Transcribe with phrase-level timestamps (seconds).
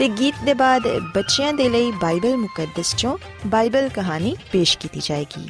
[0.00, 5.48] ਤੇ ਗੀਤ ਦੇ ਬਾਅਦ ਬੱਚਿਆਂ ਦੇ ਲਈ ਬਾਈਬਲ ਮੁਕੱਦਸ ਚੋਂ ਬਾਈਬਲ ਕਹਾਣੀ ਪੇਸ਼ ਕੀਤੀ ਜਾਏਗੀ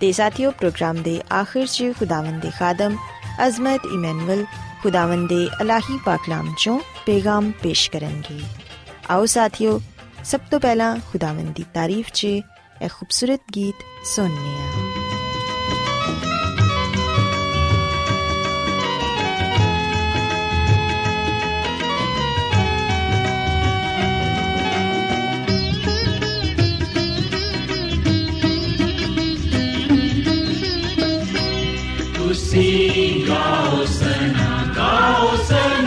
[0.00, 2.96] ਤੇ ਸਾਥੀਓ ਪ੍ਰੋਗਰਾਮ ਦੇ ਆਖਿਰ 'ਚ ਖੁਦਾਵੰਦ ਦੇ ਖਾਦਮ
[3.46, 4.44] ਅਜ਼ਮਤ ਇਮਨੂਅਲ
[4.82, 8.40] ਖੁਦਾਵੰਦ ਦੇ ਅਲਾਹੀ ਪਾਕਲਾਮ ਚੋਂ ਪੈਗਾਮ ਪੇਸ਼ ਕਰਨਗੇ
[9.10, 9.80] ਆਓ ਸਾਥੀਓ
[10.24, 14.87] ਸਭ ਤੋਂ ਪਹਿਲਾਂ ਖੁਦਾਵੰਦ ਦੀ ਤਾਰੀਫ 'ਚ ਇਹ ਖੂਬਸੂਰਤ ਗੀਤ ਸੁਣਨੇ ਆ ਤੁਸੀਂ
[32.58, 34.34] Gusti Gausen,
[34.74, 35.77] Gausen.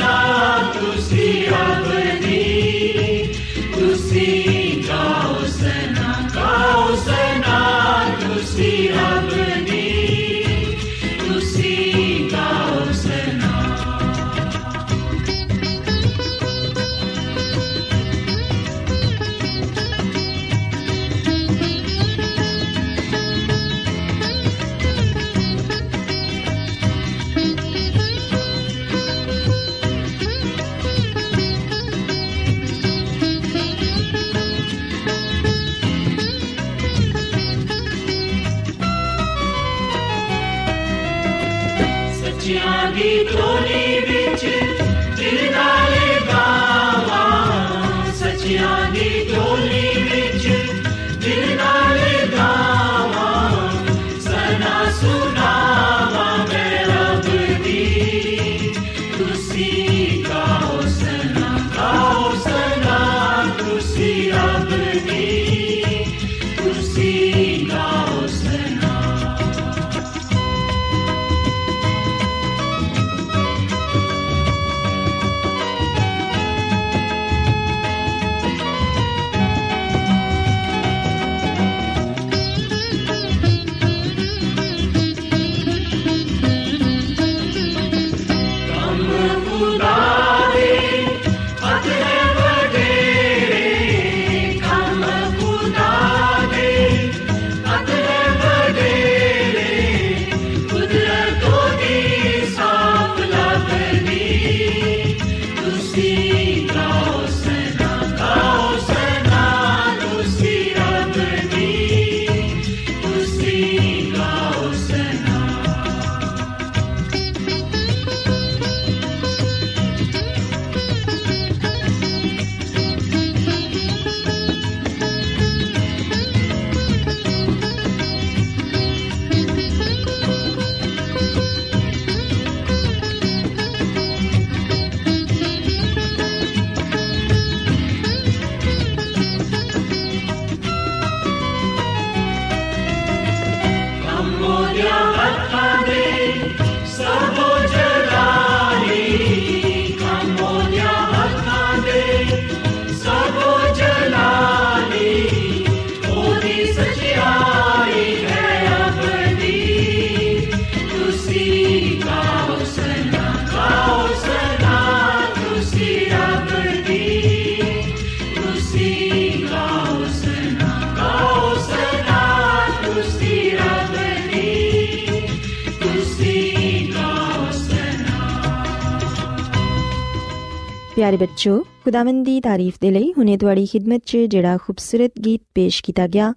[181.02, 185.82] ਪਿਆਰੇ ਬੱਚੋ ਖੁਦਾਵੰਦ ਦੀ ਤਾਰੀਫ ਦੇ ਲਈ ਹੁਣੇ ਤੁਹਾਡੀ ਖidmat 'ਚ ਜਿਹੜਾ ਖੂਬਸੂਰਤ ਗੀਤ ਪੇਸ਼
[185.84, 186.34] ਕੀਤਾ ਗਿਆ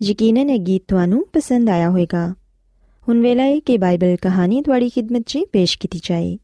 [0.00, 2.24] ਯਕੀਨਨ ਇਹ ਗੀਤ ਤੁਹਾਨੂੰ ਪਸੰਦ ਆਇਆ ਹੋਵੇਗਾ
[3.06, 6.36] ਹੁਣ ਵੇਲਾ ਹੈ ਕਿ ਬਾਈਬਲ ਕਹਾਣੀ ਤੁਹਾਡੀ ਖidmat 'ਚ ਪੇਸ਼ ਕੀਤੀ ਜਾਏ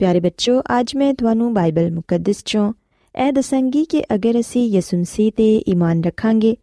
[0.00, 2.72] ਪਿਆਰੇ ਬੱਚੋ ਅੱਜ ਮੈਂ ਤੁਹਾਨੂੰ ਬਾਈਬਲ ਮੁਕੱਦਸ 'ਚੋਂ
[3.14, 6.56] ਇਹ ਦੱਸਾਂਗੀ ਕਿ ਅਗਰ ਅਸੀਂ ਯਿਸੂ ਮਸੀਹ ਤੇ ਈਮਾਨ ਰੱਖਾਂਗੇ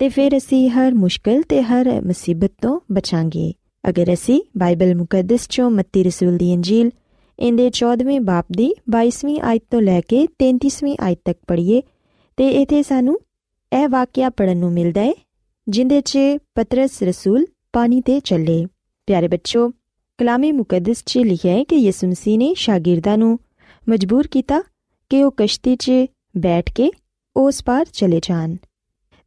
[0.00, 3.52] ਤੇ ਫਿਰ ਅਸੀਂ ਹਰ ਮੁਸ਼ਕਲ ਤੇ ਹਰ ਮੁਸੀਬਤ ਤੋਂ ਬਚਾਂਗੇ
[3.84, 6.90] ਅਗਰ ਅਸੀਂ ਬਾਈਬਲ ਮੁਕੱਦਸ ਚੋਂ ਮੱਤੀ ਰਸੂਲ ਦੀ ਇੰਜੀਲ
[7.40, 11.82] ਇਹਦੇ 14ਵੇਂ ਬਾਪ ਦੀ 22ਵੀਂ ਆਇਤ ਤੋਂ ਲੈ ਕੇ 33ਵੀਂ ਆਇਤ ਤੱਕ ਪੜ੍ਹੀਏ।
[12.36, 13.18] ਤੇ ਇਥੇ ਸਾਨੂੰ
[13.72, 15.12] ਇਹ ਵਾਕਿਆ ਪੜਨ ਨੂੰ ਮਿਲਦਾ ਹੈ,
[15.68, 16.18] ਜਿੰਦੇ 'ਚ
[16.54, 18.66] ਪਤਰਸ ਰਸੂਲ ਪਾਣੀ ਤੇ ਚੱਲੇ।
[19.06, 19.70] ਪਿਆਰੇ ਬੱਚੋ
[20.18, 23.38] ਕਲਾਮੇ ਮੁਕੱਦਸ 'ਚ ਲਿਖਿਆ ਹੈ ਕਿ ਯਿਸੂ ਮਸੀਹ ਨੇ ਸ਼ਾਗਿਰਦਾਂ ਨੂੰ
[23.88, 24.62] ਮਜਬੂਰ ਕੀਤਾ
[25.10, 25.92] ਕਿ ਉਹ ਕਸ਼ਤੀ 'ਚ
[26.36, 26.90] ਬੈਠ ਕੇ
[27.36, 28.56] ਉਸ ਪਾਰ ਚਲੇ ਜਾਣ,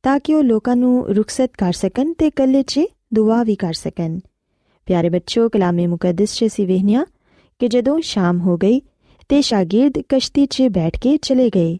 [0.04, 2.80] ਤਾਂ ਕਿ ਉਹ ਲੋਕਾਂ ਨੂੰ ਰੁਖਸਤ ਕਰ ਸਕਣ ਤੇ ਕੱਲੇ 'ਚ
[3.14, 4.20] ਦੁਆ ਵੀ ਕਰ ਸਕਣ।
[4.86, 7.06] ਪਿਆਰੇ ਬੱਚੋ ਕਲਾਮੇ ਮੁਕੱਦਸ 'ਚ ਸੀ ਵਹਿਨੀਆਂ
[7.64, 8.82] ਕਿ ਜਦੋਂ ਸ਼ਾਮ ਹੋ ਗਈ
[9.30, 11.78] ਤੇ ਸ਼ਾਗਿਰਦ ਕਸ਼ਤੀ 'ਚ ਬੈਠ ਕੇ ਚਲੇ ਗਏ।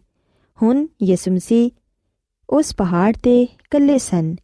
[0.62, 1.70] ਹੁਣ ਯਿਸੂ ਮਸੀਹ
[2.50, 4.36] ਉਸ ਪਹਾੜ ਤੇ ਕੱਲੇ ਸਨ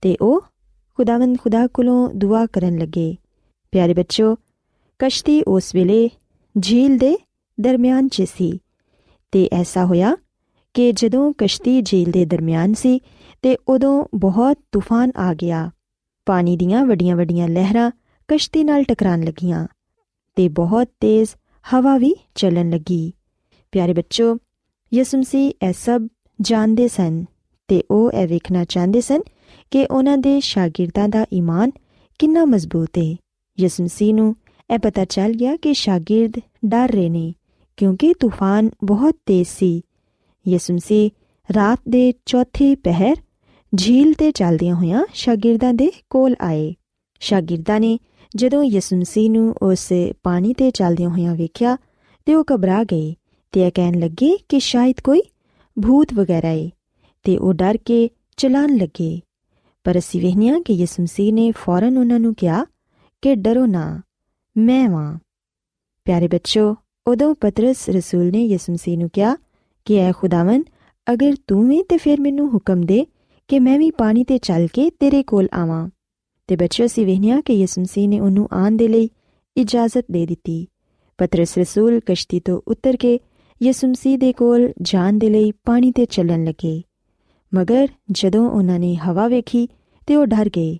[0.00, 0.40] ਤੇ ਉਹ
[0.94, 3.16] ਖੁਦਾਵੰਦ ਖੁਦਾ ਕੋਲੋਂ ਦੁਆ ਕਰਨ ਲੱਗੇ।
[3.72, 4.36] ਪਿਆਰੇ ਬੱਚੋ
[4.98, 6.10] ਕਸ਼ਤੀ ਉਸ ਵੇਲੇ
[6.62, 7.16] ਝੀਲ ਦੇ
[7.60, 8.58] ਦਰਮਿਆਨ 'ਚ ਸੀ
[9.32, 10.16] ਤੇ ਐਸਾ ਹੋਇਆ
[10.74, 13.00] ਕਿ ਜਦੋਂ ਕਸ਼ਤੀ ਝੀਲ ਦੇ ਦਰਮਿਆਨ ਸੀ
[13.42, 15.70] ਤੇ ਉਦੋਂ ਬਹੁਤ ਤੂਫਾਨ ਆ ਗਿਆ।
[16.26, 17.90] ਪਾਣੀ ਦੀਆਂ ਵੱਡੀਆਂ-ਵੱਡੀਆਂ ਲਹਿਰਾਂ
[18.28, 19.66] ਕਸ਼ਤੀ ਨਾਲ ਟਕਰਾਣ ਲੱਗੀਆਂ।
[20.36, 21.30] ਤੇ ਬਹੁਤ ਤੇਜ਼
[21.74, 23.12] ਹਵਾ ਵੀ ਚੱਲਣ ਲੱਗੀ।
[23.72, 24.38] ਪਿਆਰੇ ਬੱਚੋ,
[24.94, 26.06] ਯਿਸੂ ਮਸੀਹ ਇਹ ਸਭ
[26.40, 27.24] ਜਾਣਦੇ ਸਨ
[27.68, 29.20] ਤੇ ਉਹ ਇਹ ਵੇਖਣਾ ਚਾਹੁੰਦੇ ਸਨ
[29.70, 31.70] ਕਿ ਉਹਨਾਂ ਦੇ ਸ਼ਾਗਿਰਦਾਂ ਦਾ ਈਮਾਨ
[32.18, 33.16] ਕਿੰਨਾ ਮਜ਼ਬੂਤ ਹੈ
[33.60, 34.36] ਯਿਸੂ ਮਸੀਹ ਨੂੰ
[34.74, 36.32] ਇਹ ਪਤਾ ਚੱਲ ਗਿਆ ਕਿ ਸ਼ਾਗਿਰਦ
[36.66, 37.34] ਡਰ ਰਹੇ ਨੇ
[37.76, 39.82] ਕਿਉਂਕਿ ਤੂਫਾਨ ਬਹੁਤ ਤੇਜ਼ ਸੀ।
[40.48, 41.10] ਯਿਸੂ ਮਸੀਹ
[41.56, 43.16] ਰਾਤ ਦੇ ਚੌਥੇ ਪਹਿਰ
[43.76, 46.74] ਝੀਲ ਤੇ ਚੱਲਦਿਆਂ ਹੋਇਆਂ ਸ਼ਾਗਿਰਦਾਂ ਦੇ ਕੋਲ ਆਏ।
[47.20, 47.98] ਸ਼ਾਗਿਰਦਾਂ ਨੇ
[48.36, 49.92] ਜਦੋਂ ਯਿਸੂ ਮਸੀਹ ਨੂੰ ਉਸ
[50.22, 51.76] ਪਾਣੀ ਤੇ ਚੱਲਦਿਆਂ ਹੋਇਆਂ ਵੇਖਿਆ
[52.24, 53.14] ਤੇ ਉਹ ਘਬਰਾ ਗਏ
[53.52, 55.22] ਤੇ ਇਹ ਕਹਿਣ ਲੱਗੇ ਕਿ ਸ਼ਾਇਦ ਕੋਈ
[55.82, 56.70] ਭੂਤ ਵਗੈਰਾ ਹੈ
[57.22, 59.20] ਤੇ ਉਹ ਡਰ ਕੇ ਚਲਾਨ ਲੱਗੇ।
[59.84, 62.64] ਪਰ ਅਸੀਂ ਵੇਖਿਆ ਕਿ ਯਿਸੂ ਮਸੀਹ ਨੇ ਫੌਰਨ ਉਹਨਾਂ ਨੂੰ ਕਿਹਾ
[63.22, 64.02] ਕਿ ਡਰੋ ਨਾ,
[64.56, 65.18] ਮੈਂ ਵਾਂ।
[66.04, 66.76] ਪਿਆਰੇ ਬੱਚੋ
[67.06, 69.36] ਉਦੋਂ ਪਤਰਸ ਰਸੂਲ ਨੇ ਯਿਸੂ ਮਸੀਹ ਨੂੰ ਕਿਹਾ
[69.84, 70.62] ਕਿ ਐ ਖੁਦਾਵੰ
[71.12, 73.06] ਅਗਰ ਤੂੰ ਵੀ ਤੇ ਫਿਰ ਮੈਨੂੰ ਹੁਕਮ ਦੇ
[73.48, 75.88] ਕਿ ਮੈਂ ਵੀ ਪਾਣੀ ਤੇ ਚੱਲ ਕੇ ਤੇਰੇ ਕੋਲ ਆਵਾਂ।
[76.46, 79.10] ਤੇ ਬੱਚਿਓ ਸੀ ਵੇਖਿਆ ਕਿ ਯਿਸੂ ਮਸੀਹ ਨੇ ਉਹਨੂੰ ਆਉਣ ਦੇ ਲਈ
[79.56, 80.66] ਇਜਾਜ਼ਤ ਦੇ ਦਿੱਤੀ।
[81.18, 83.20] ਪਤਰਸ ਰਸੂਲ ਕਸ਼ਤੀ ਤੋਂ ਉਤਰ ਕੇ
[83.62, 86.82] ਯਿਸੂ ਮਸੀਹ ਦੇ ਕੋਲ ਜਾਣ ਦੇ ਲਈ ਪਾਣੀ ਤੇ ਚੱਲਣ ਲੱਗੇ।
[87.54, 89.68] ਮਗਰ ਜਦੋਂ ਉਹਨਾਂ ਨੇ ਹਵਾ ਵੇਖੀ
[90.06, 90.78] ਤੇ ਉਹ ਡਰ ਗਏ।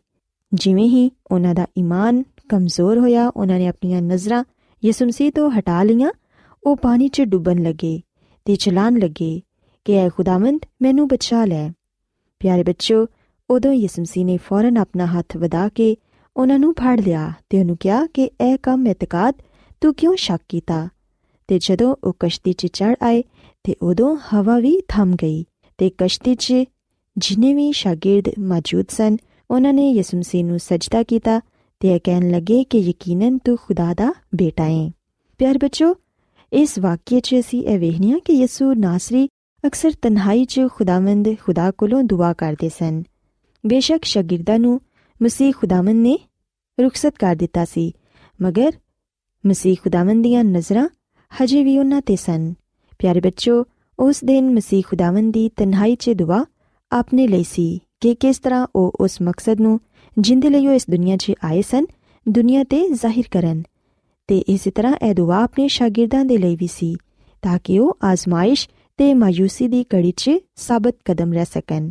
[0.55, 4.45] ਜਿਵੇਂ ਹੀ ਉਹਨਾਂ ਦਾ ਈਮਾਨ ਕਮਜ਼ੋਰ ਹੋਇਆ, ਉਹਨਾਂ ਨੇ ਆਪਣੀਆਂ ਨਜ਼ਰਾਂ
[4.85, 6.11] ਯਿਸੂ ਮਸੀਹ ਤੋਂ ਹਟਾ ਲਈਆਂ,
[6.65, 8.01] ਉਹ ਪਾਣੀ 'ਚ ਡੁੱਬਣ ਲੱਗੇ
[8.45, 9.43] ਤੇ ਚਲਾਨ ਲੱਗੇ
[9.85, 11.71] ਕਿ, ਐ ਖੁਦਾਵੰਦ, ਮੈਨੂੰ ਬਚਾ ਲੈ।
[12.39, 13.07] ਪਿਆਰੇ ਬੱਚੋ
[13.51, 15.97] ਉਦੋਂ ਯਿਸੂ ਮਸੀਹ ਨੇ ਫੌਰਨ ਆਪਣਾ ਹੱਥ ਵਧਾ ਕੇ
[16.37, 19.35] ਉਹਨਾਂ ਨੂੰ ਫੜ ਲਿਆ ਤੇ ਉਹਨੂੰ ਕਿਹਾ ਕਿ, ਇਹ ਕੰਮ ਇਤਕਾਦ,
[19.81, 20.89] ਤੂੰ ਕਿਉਂ ਸ਼ੱਕ ਕੀਤਾ?
[21.49, 23.23] ਤੇ ਜਦੋਂ ਉਹ ਕਸ਼ਤੀ 'ਚ ਚੜ ਆਏ
[23.65, 25.45] ਤੇ ਉਦੋਂ ਹਵਾ ਵੀ ਥਮ ਗਈ
[25.79, 26.53] ਤੇ ਕਸ਼ਤੀ 'ਚ
[27.19, 29.17] ਜਿਨੇ ਵੀ ਸ਼ਾਗਿਰਦ ਮੌਜੂਦ ਸਨ,
[29.51, 31.41] ਉਹਨਾਂ ਨੇ ਯਿਸੂ ਮਸੀਹ ਨੂੰ ਸਜਦਾ ਕੀਤਾ
[31.81, 34.91] ਤੇ ਇਹ ਕਹਿਣ ਲੱਗੇ ਕਿ ਯਕੀਨਨ ਤੂੰ ਖੁਦਾ ਦਾ ਬੇਟਾ ਹੈ
[35.39, 35.95] ਪਿਆਰ ਬੱਚੋ,
[36.53, 39.29] ਇਸ ਵਾਕਿਏ 'ਚ ਅਸੀਂ ਇਹ ਵੇਖਨੀਆ ਕਿ ਯਿਸੂ ਨਾਸਰੀ
[39.67, 43.03] ਅਕਸਰ ਤਨਹਾਈ 'ਚ ਖੁਦਾਵੰਦ ਖੁਦਾ ਕੋਲੋਂ ਦੁਆ ਕਰਦੇ ਸਨ।
[43.67, 44.81] ਬੇਸ਼ੱਕ ਸ਼ਾਗਿਰਦਾਂ ਨੂੰ
[45.23, 46.19] ਮਸੀਹ ਖੁਦਾਵੰਦ ਨੇ
[46.81, 47.93] ਰੁਖਸਤ ਕਰ ਦਿੱਤਾ ਸੀ,
[48.43, 48.73] ਮਗਰ
[49.47, 50.89] ਮਸੀਹ ਖੁਦਾਵੰਦ ਦੀਆਂ ਨਜ਼ਰਾਂ
[51.33, 52.55] ਹਜੇ ਵੀ ਉਹਨਾਂ ਤੇ ਸਨ।
[52.99, 53.65] ਪਿਆਰੇ ਬੱਚੋ,
[53.99, 56.45] ਉਸ ਦਿਨ ਮਸੀਹ ਖੁਦਾਵੰਦ ਦੀ ਤਨਹਾਈ 'ਚ ਦੁਆ
[56.93, 59.81] ਆਪਣੇ ਲਈ ਸੀ ਕਿ ਕਿਸ ਤਰ੍ਹਾਂ ਉਹ ਉਸ ਮਕਸਦ ਨੂੰ
[60.19, 61.87] ਜਿੰਦੇ ਲਈ ਉਹ ਇਸ ਦੁਨੀਆ 'ਚ ਆਏ ਸਨ,
[62.29, 63.63] ਦੁਨੀਆ ਤੇ ਜ਼ਾਹਿਰ ਕਰਨ।
[64.27, 66.97] ਤੇ ਇਸੇ ਤਰ੍ਹਾਂ ਇਹ ਦੁਆ ਆਪਣੇ ਸ਼ਾਗਿਰਦਾਂ ਦੇ ਲਈ ਵੀ ਸੀ,
[67.43, 71.91] ਤਾਂ ਕਿ ਉਹ ਆਜ਼ਮਾਇਸ਼ ਤੇ ਮਾਇੂਸੀ ਦੀ ਕੜੀ 'ਚ ਸਾਬਤ ਕਦਮ ਰਹਿ ਸਕਣ।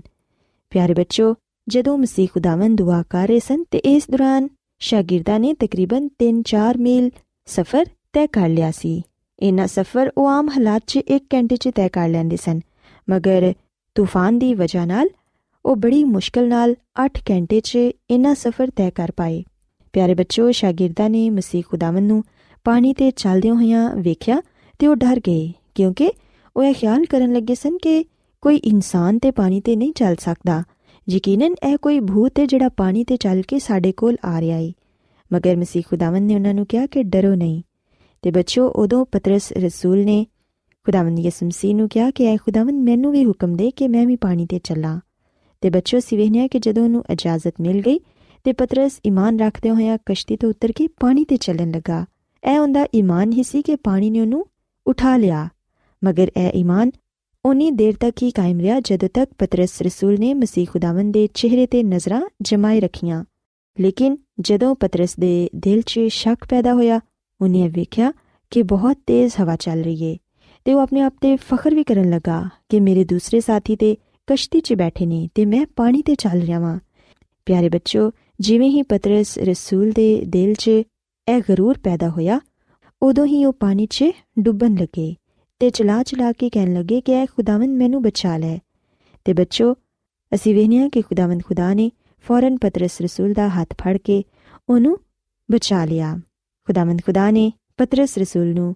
[0.70, 1.36] ਪਿਆਰੇ ਬੱਚੋ
[1.68, 4.48] ਜਦੋਂ ਮਸੀਹ ਖੁਦਾਵੰਦ ਦੁਆ ਕਰ ਰਹੇ ਸਨ ਤੇ ਇਸ ਦੌਰਾਨ
[4.82, 7.10] ਸ਼ਾਗਿਰਦਾਂ ਨੇ ਤਕਰੀਬਨ 3-4 ਮੀਲ
[7.48, 9.02] ਸਫ਼ਰ ਤੈਅ ਕਰ ਲਿਆ ਸੀ।
[9.40, 12.60] ਇਹਨਾਂ ਸਫ਼ਰ ਉਹ ਆਮ ਹਾਲਾਤ 'ਚ 1 ਘੰਟੇ 'ਚ ਤੈਅ ਕਰ ਲੈਂਦੇ ਸਨ,
[13.08, 13.54] ਮਗਰ
[13.96, 15.10] ਤੂਫਾਨ ਦੀ ਵਜ੍ਹਾ ਨਾਲ
[15.66, 19.44] ਉਹ ਬੜੀ ਮੁਸ਼ਕਲ ਨਾਲ 8 ਘੰਟੇ 'ਚ ਇਹਨਾਂ ਸਫ਼ਰ ਤੈਅ ਕਰ ਪਾਏ।
[19.94, 22.24] ਪਿਆਰੇ ਬੱਚੋ ਸ਼ਾਗਿਰਦਾਂ ਨੇ ਮਸੀਹ ਖੁਦਾਵੰਦ ਨੂੰ
[22.66, 24.42] ਪਾਣੀ ਤੇ ਚੱਲਦਿਆਂ ਹੋਇਆਂ ਵੇਖਿਆ
[24.80, 26.12] ਤੇ ਉਹ ਡਰ ਗਏ, ਕਿਉਂਕਿ
[26.56, 28.04] ਉਹ ਇਹ ਖਿਆਲ ਕਰਨ ਲੱਗੇ ਸਨ ਕਿ
[28.44, 30.64] ਕੋਈ ਇਨਸਾਨ ਤੇ ਪਾਣੀ ਤੇ ਨਹੀਂ ਚੱਲ ਸਕਦਾ।
[31.10, 34.72] ਯਕੀਨਨ ਇਹ ਕੋਈ ਭੂਤ ਹੈ ਜਿਹੜਾ ਪਾਣੀ ਤੇ ਚੱਲ ਕੇ ਸਾਡੇ ਕੋਲ ਆ ਰਿਹਾ ਹੈ
[35.34, 37.62] ਮਗਰ ਮਸੀਹ ਖੁਦਾਵੰਦ ਨੇ ਉਹਨਾਂ ਨੂੰ ਕਿਹਾ ਕਿ ਡਰੋ ਨਹੀਂ।
[38.22, 40.26] ਤੇ ਬੱਚੋ ਉਦੋਂ ਪਤਰਸ ਰਸੂਲ ਨੇ
[40.84, 44.16] ਖੁਦਾਵੰਦ ਯਿਸੂ ਮਸੀਹ ਨੂੰ ਕਿਹਾ ਕਿ, ਐ ਖੁਦਾਵੰਦ, ਮੈਨੂੰ ਵੀ ਹੁਕਮ ਦੇ ਕਿ ਮੈਂ ਵੀ
[44.16, 45.00] ਪਾਣੀ ਤੇ ਚੱਲਾਂ।
[45.62, 48.00] ਤੇ ਬੱਚੋ ਸਿਵਹਨਿਆ ਕਿ ਜਦੋਂ ਉਹਨੂੰ ਇਜਾਜ਼ਤ ਮਿਲ ਗਈ,
[48.44, 52.06] ਤੇ ਪਤਰਸ ਈਮਾਨ ਰੱਖਦੇ ਹੋਇਆ ਕਸ਼ਤੀ ਤੋਂ ਉਤਰ ਕੇ ਪਾਣੀ ਤੇ ਚੱਲਣ ਲੱਗਾ।
[52.54, 54.46] ਇਹ ਉਹਦਾ ਈਮਾਨ ਹੀ ਸੀ ਕਿ ਪਾਣੀ ਨੇ ਉਹਨੂੰ
[54.88, 55.50] ਉਠਾ ਲਿਆ।
[56.04, 56.92] ਮਗਰ ਇਹ ਈਮਾਨ
[57.46, 61.66] ਉਨੀ ਦੇਰ ਤੱਕ ਹੀ ਕਾਇਮ ਰਿਹਾ ਜਦੋਂ ਤੱਕ ਪਤਰਸ ਰਸੂਲ ਨੇ ਮਸੀਹ ਖੁਦਾਵੰਦ ਦੇ ਚਿਹਰੇ
[61.68, 63.26] ਤੇ ਨਜ਼ਰਾਂ ਜਮਾਏ ਰੱਖੀਆਂ।
[63.80, 67.00] ਲੇਕਿਨ ਜਦੋਂ ਪਤਰਸ ਦੇ ਦਿਲ 'ਚ ਸ਼ੱਕ ਪੈਦਾ ਹੋਇਆ,
[67.42, 68.14] ਉਹਨੇ ਵੇਖਿਆ
[68.52, 70.18] ਕਿ ਬਹੁਤ ਤੇਜ਼ ਹਵਾ ਚੱਲ ਰਹੀ ਏ
[70.66, 73.96] ਤੇ ਉਹ ਆਪਣੇ ਆਪ ਤੇ ਫਖਰ ਵੀ ਕਰਨ ਲੱਗਾ ਕਿ ਮੇਰੇ ਦੂਸਰੇ ਸਾਥੀ ਤੇ
[74.28, 76.80] ਕਸ਼ਤੀ 'ਚ ਬੈਠੇ ਨੇ ਤੇ ਮੈਂ ਪਾਣੀ ਤੇ ਚੱਲ ਰਿਹਾ ਵਾਂ।
[77.46, 82.40] ਪਿਆਰੇ ਬੱਚੋ, ਜਿਵੇਂ ਹੀ ਪਤਰਸ ਰਸੂਲ ਦੇ ਦਿਲ 'ਚ ਇਹ ਗਰੂਰ ਪੈਦਾ ਹੋਇਆ,
[83.02, 84.06] ਉਦੋਂ ਹੀ ਉਹ ਪਾਣੀ 'ਚ
[84.40, 85.16] ਡੁੱਬਣ ਲੱਗੇ।
[85.64, 88.58] ਤੇ ਚਲਾ ਚਲਾ ਕੇ ਕਹਿਣ ਲੱਗੇ ਕਿ ਐ ਖੁਦਾਵੰਦ ਮੈਨੂੰ ਬਚਾ ਲੈ।
[89.26, 89.76] ਤੇ ਬੱਚੋ,
[90.34, 91.92] ਅਸੀਂ ਵੇਖਿਆ ਕਿ ਖੁਦਾਵੰਦ ਖੁਦਾ ਨੇ
[92.28, 94.24] ਫੌਰਨ ਪਤਰਸ ਰਸੂਲ ਦਾ ਹੱਥ ਫੜ ਕੇ
[94.70, 94.98] ਉਹਨੂੰ
[95.52, 96.20] ਬਚਾ ਲਿਆ।
[96.68, 98.76] ਖੁਦਾਵੰਦ ਖੁਦਾ ਨੇ ਪਤਰਸ ਰਸੂਲ ਨੂੰ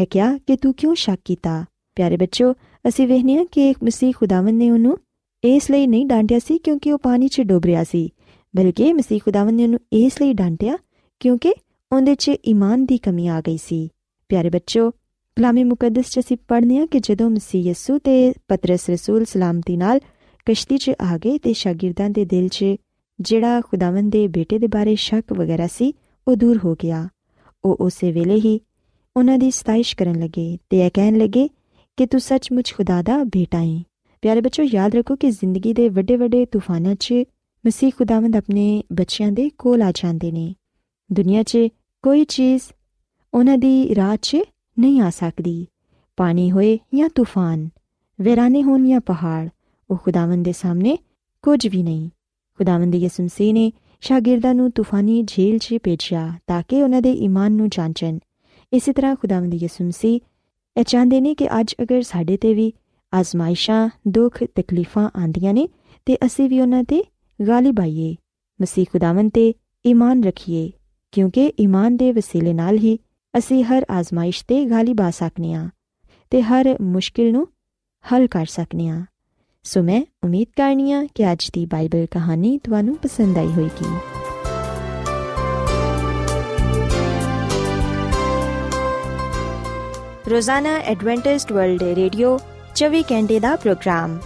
[0.00, 1.64] ਇਹ ਕਿਹਾ ਕਿ ਤੂੰ ਕਿਉਂ ਸ਼ੱਕ ਕੀਤਾ?
[1.96, 2.52] ਪਿਆਰੇ ਬੱਚੋ,
[2.88, 4.98] ਅਸੀਂ ਵੇਖਿਆ ਕਿ ਮਸੀਹ ਖੁਦਾਵੰਦ ਨੇ ਉਹਨੂੰ
[5.44, 8.12] ਇਸ ਲਈ ਨਹੀਂ ਡਾਂਟਿਆ ਸੀ ਕਿਉਂਕਿ ਉਹ ਪਾਣੀ 'ਚ ਡੁੱਬ ਰਿਹਾ ਸੀ,
[8.56, 10.78] ਬਲਕਿ ਮਸੀਹ ਖੁਦਾਵੰਦ ਨੇ ਉਹਨੂੰ ਇਸ ਲਈ ਡਾਂਟਿਆ
[11.20, 11.54] ਕਿਉਂਕਿ
[11.92, 13.88] ਉਹਦੇ 'ਚ ਈਮਾਨ ਦੀ ਕਮੀ ਆ ਗਈ ਸੀ।
[14.28, 14.92] ਪਿਆਰੇ ਬੱਚੋ
[15.36, 20.00] ਕਲਾਮੇ ਮੁਕੱਦਸ 'ਚ ਅਸੀਂ ਪੜ੍ਹਨੇ ਆ ਕਿ ਜਦੋਂ ਮਸੀਹ ਯਸੂ ਤੇ ਪਤਰਸ ਰਸੂਲ ਸਲਾਮਤੀ ਨਾਲ
[20.46, 22.64] ਕਸ਼ਤੀ 'ਚ ਆ ਗਏ ਤੇ ਸ਼ਾਗਿਰਦਾਂ ਦੇ ਦਿਲ 'ਚ
[23.20, 25.94] ਜਿਹੜਾ ਖੁਦਾਵੰਦ ਦੇ ਬੇਟੇ ਦੇ ਬਾਰੇ ਸ਼ੱਕ ਵਗੈਰਾ ਸੀ,
[26.28, 27.08] ਉਹ ਦੂਰ ਹੋ ਗਿਆ।
[27.64, 28.60] ਉਹ ਉਸੇ ਵੇਲੇ ਹੀ
[29.16, 31.48] ਉਹਨਾਂ ਦੀ ਸਤਾਇਸ਼ ਕਰਨ ਲੱਗੇ ਤੇ ਇਹ ਕਹਿਣ ਲੱਗੇ
[31.96, 33.82] ਕਿ ਤੂੰ ਸੱਚਮੁੱਚ ਖੁਦਾ ਦਾ ਬੇਟਾ ਹੈ
[34.22, 37.14] ਪਿਆਰੇ ਬੱਚੋ, ਯਾਦ ਰੱਖੋ ਕਿ ਜ਼ਿੰਦਗੀ ਦੇ ਵੱਡੇ ਵੱਡੇ ਤੂਫਾਨਾਂ 'ਚ
[37.66, 40.54] ਮਸੀਹ ਖੁਦਾਵੰਦ ਆਪਣੇ ਬੱਚਿਆਂ ਦੇ ਕੋਲ ਆ ਜਾਂਦੇ ਨੇ।
[41.12, 41.58] ਦੁਨੀਆ 'ਚ
[42.02, 42.62] ਕੋਈ ਚੀਜ਼
[43.34, 44.36] ਉਹਨਾਂ ਦੀ ਰਾਹ 'ਚ
[44.78, 45.66] ਨਹੀਂ ਆ ਸਕਦੀ।
[46.16, 47.68] ਪਾਣੀ ਹੋਏ ਜਾਂ ਤੂਫਾਨ,
[48.20, 49.48] ਵੇਰਾਨੇ ਹੋਣ ਜਾਂ ਪਹਾੜ,
[49.90, 50.98] ਉਹ ਖੁਦਾਵੰਦ ਦੇ ਸਾਹਮਣੇ
[51.42, 52.10] ਕੁਝ ਵੀ ਨਹੀਂ।
[52.58, 57.52] ਖੁਦਾਵੰਦ ਯਿਸੂ ਮਸੀਹ ਨੇ ਸ਼ਾਗਿਰਦਾਂ ਨੂੰ ਤੂਫਾਨੀ ਝੇਲ 'ਚ ਭੇਜਿਆ ਤਾਂ ਕਿ ਉਹਨਾਂ ਦੇ ਈਮਾਨ
[57.52, 58.18] ਨੂੰ ਜਾਂਚਣ।
[58.72, 60.20] ਇਸੇ ਤਰ੍ਹਾਂ ਖੁਦਾਵੰਦ ਯਿਸੂ ਮਸੀਹ
[60.76, 62.72] ਇਹ ਚਾਹੁੰਦੇ ਨੇ ਕਿ ਅੱਜ ਅਗਰ ਸਾਡੇ ਤੇ ਵੀ
[63.14, 65.68] ਆਜ਼ਮਾਇਸ਼ਾਂ, ਦੁੱਖ, ਤਕਲੀਫਾਂ ਆਂਦੀਆਂ ਨੇ
[66.06, 67.04] ਤੇ ਅਸੀਂ ਵੀ ਉਹਨਾਂ ਤੇ
[67.46, 68.16] ਗਾਲਿਬ ਆਈਏ।
[68.62, 69.54] ਮਸੀਹ ਖੁਦਾਵੰਦ ਤੇ
[69.86, 70.70] ਈਮਾਨ ਰੱਖੀਏ
[71.12, 72.98] ਕਿਉਂਕਿ ਈਮਾਨ ਦੇ ਵਸੀਲੇ ਨਾਲ ਹੀ
[73.38, 75.68] ਅਸੀਂ ਹਰ ਆਜ਼ਮਾਇਸ਼ ਤੇ ਗਾਲਿਬ ਆ ਸਕਨੇ ਆ
[76.30, 77.48] ਤੇ ਹਰ ਮੁਸ਼ਕਿਲ ਨੂੰ
[78.12, 79.04] ਹੱਲ ਕਰ ਸਕਨੇ ਆ।
[79.62, 83.86] ਸੋ ਮੈਂ ਉਮੀਦ ਕਰਨੀ ਆ ਕਿ ਅੱਜ ਦੀ ਬਾਈਬਲ ਕਹਾਣੀ ਤੁਹਾਨੂੰ ਪਸੰਦ ਆਈ ਹੋਵੇਗੀ
[90.30, 92.38] ਰੋਜ਼ਾਨਾ ਐਡਵੈਂਟਿਸਟ ਵਰਲਡ ਰੇਡੀਓ
[92.74, 94.18] 24 ਘੰਟੇ ਦਾ ਪ੍ਰੋਗਰਾਮ,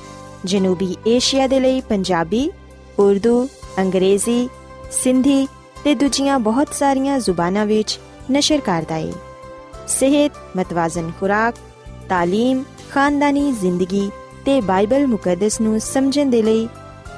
[0.45, 2.51] ਜਨੂਬੀ ਏਸ਼ੀਆ ਦੇ ਲਈ ਪੰਜਾਬੀ,
[2.99, 3.49] ਉਰਦੂ,
[3.79, 4.49] ਅੰਗਰੇਜ਼ੀ,
[4.91, 5.49] ਸਿੰਧੀ
[5.85, 9.11] ਤੇ ਦੂਜੀਆਂ ਬਹੁਤ ਸਾਰੀਆਂ ਜ਼ੁਬਾਨਾਂ ਵਿੱਚ نشر کرتا ہے
[9.89, 11.59] صحت متوازن خوراک
[12.09, 14.09] تعلیم خاندانی زندگی
[14.45, 16.67] تے بائبل مقدس نو سمجھن دے لئی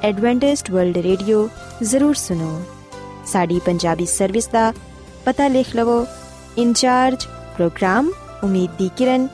[0.02, 1.46] ایڈوانٹسٹ ورلڈ ریڈیو
[1.82, 2.58] ضرور سنو
[3.32, 4.70] ساڈی پنجابی سروس دا
[5.24, 6.02] پتہ لکھ لو
[6.56, 8.10] in charge program
[8.42, 9.26] Umeed di Kiran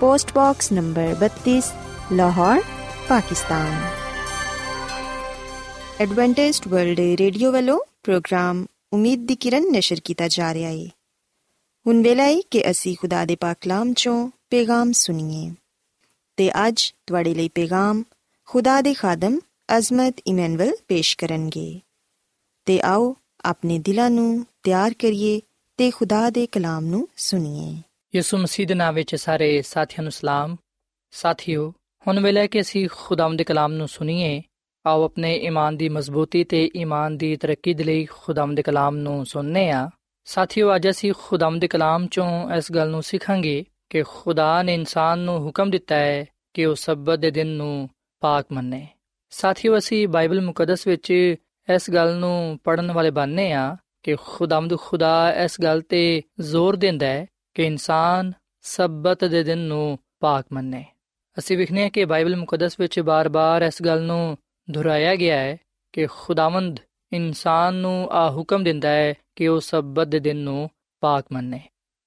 [0.00, 1.70] post box number 32
[2.10, 2.58] Lahore
[3.08, 3.72] Pakistan
[5.98, 10.97] Adventist world radio Wular program Umeed di کرن نشر کیتا جا رہا ہے
[11.88, 15.50] ਹੁਣ ਵੇਲਾ ਹੈ ਕਿ ਅਸੀਂ ਖੁਦਾ ਦੇ ਪਾਕ ਕਲਾਮ ਚੋਂ ਪੈਗਾਮ ਸੁਣੀਏ
[16.36, 18.02] ਤੇ ਅੱਜ ਤੁਹਾਡੇ ਲਈ ਪੈਗਾਮ
[18.48, 19.38] ਖੁਦਾ ਦੇ ਖਾਦਮ
[19.78, 21.80] ਅਜ਼ਮਤ ਇਮਨੁਅਲ ਪੇਸ਼ ਕਰਨਗੇ
[22.66, 23.14] ਤੇ ਆਓ
[23.44, 25.40] ਆਪਣੇ ਦਿਲਾਂ ਨੂੰ ਤਿਆਰ ਕਰੀਏ
[25.78, 27.74] ਤੇ ਖੁਦਾ ਦੇ ਕਲਾਮ ਨੂੰ ਸੁਣੀਏ
[28.14, 30.56] ਯਿਸੂ ਮਸੀਹ ਦੇ ਨਾਮ ਵਿੱਚ ਸਾਰੇ ਸਾਥੀਆਂ ਨੂੰ ਸਲਾਮ
[31.12, 31.72] ਸਾਥੀਓ
[32.06, 34.42] ਹੁਣ ਵੇਲੇ ਕਿ ਅਸੀਂ ਖੁਦਾਮ ਦੇ ਕਲਾਮ ਨੂੰ ਸੁਣੀਏ
[34.84, 39.24] ਆਓ ਆਪਣੇ ਈਮਾਨ ਦੀ ਮਜ਼ਬੂਤੀ ਤੇ ਈਮਾਨ ਦੀ ਤਰੱਕੀ ਦੇ ਲਈ ਖੁਦਾਮ ਦੇ ਕਲਾਮ ਨੂੰ
[39.26, 39.88] ਸੁਣਨੇ ਆ
[40.28, 45.18] ਸਾਥੀਓ, ਅੱਜ ਅਸੀਂ ਖੁਦਾਮ ਦੇ ਕਲਾਮ ਚੋਂ ਇਸ ਗੱਲ ਨੂੰ ਸਿੱਖਾਂਗੇ ਕਿ ਖੁਦਾ ਨੇ ਇਨਸਾਨ
[45.18, 47.88] ਨੂੰ ਹੁਕਮ ਦਿੱਤਾ ਹੈ ਕਿ ਉਹ ਸਬਤ ਦੇ ਦਿਨ ਨੂੰ
[48.20, 48.88] ਪਾਕ ਮੰਨੇ।
[49.30, 51.10] ਸਾਥੀਓ, ਅਸੀਂ ਬਾਈਬਲ ਮੁਕੱਦਸ ਵਿੱਚ
[51.74, 57.06] ਇਸ ਗੱਲ ਨੂੰ ਪੜਨ ਵਾਲੇ ਬਣਨੇ ਆ ਕਿ ਖੁਦਾਮਦ ਖੁਦਾ ਇਸ ਗੱਲ ਤੇ ਜ਼ੋਰ ਦਿੰਦਾ
[57.06, 58.32] ਹੈ ਕਿ ਇਨਸਾਨ
[58.62, 60.84] ਸਬਤ ਦੇ ਦਿਨ ਨੂੰ ਪਾਕ ਮੰਨੇ।
[61.38, 64.38] ਅਸੀਂ ਵਿਖਨੇ ਆ ਕਿ ਬਾਈਬਲ ਮੁਕੱਦਸ ਵਿੱਚ ਬਾਰ-ਬਾਰ ਇਸ ਗੱਲ ਨੂੰ
[64.70, 65.56] ਦੁਹਰਾਇਆ ਗਿਆ ਹੈ
[65.92, 66.80] ਕਿ ਖੁਦਾਵੰਦ
[67.12, 71.60] ਇਨਸਾਨ ਨੂੰ ਆ ਹੁਕਮ ਦਿੰਦਾ ਹੈ ਕਿ ਉਹ ਸਬਤ ਦੇ ਦਿਨ ਨੂੰ ਪਾਕ ਮੰਨੇ।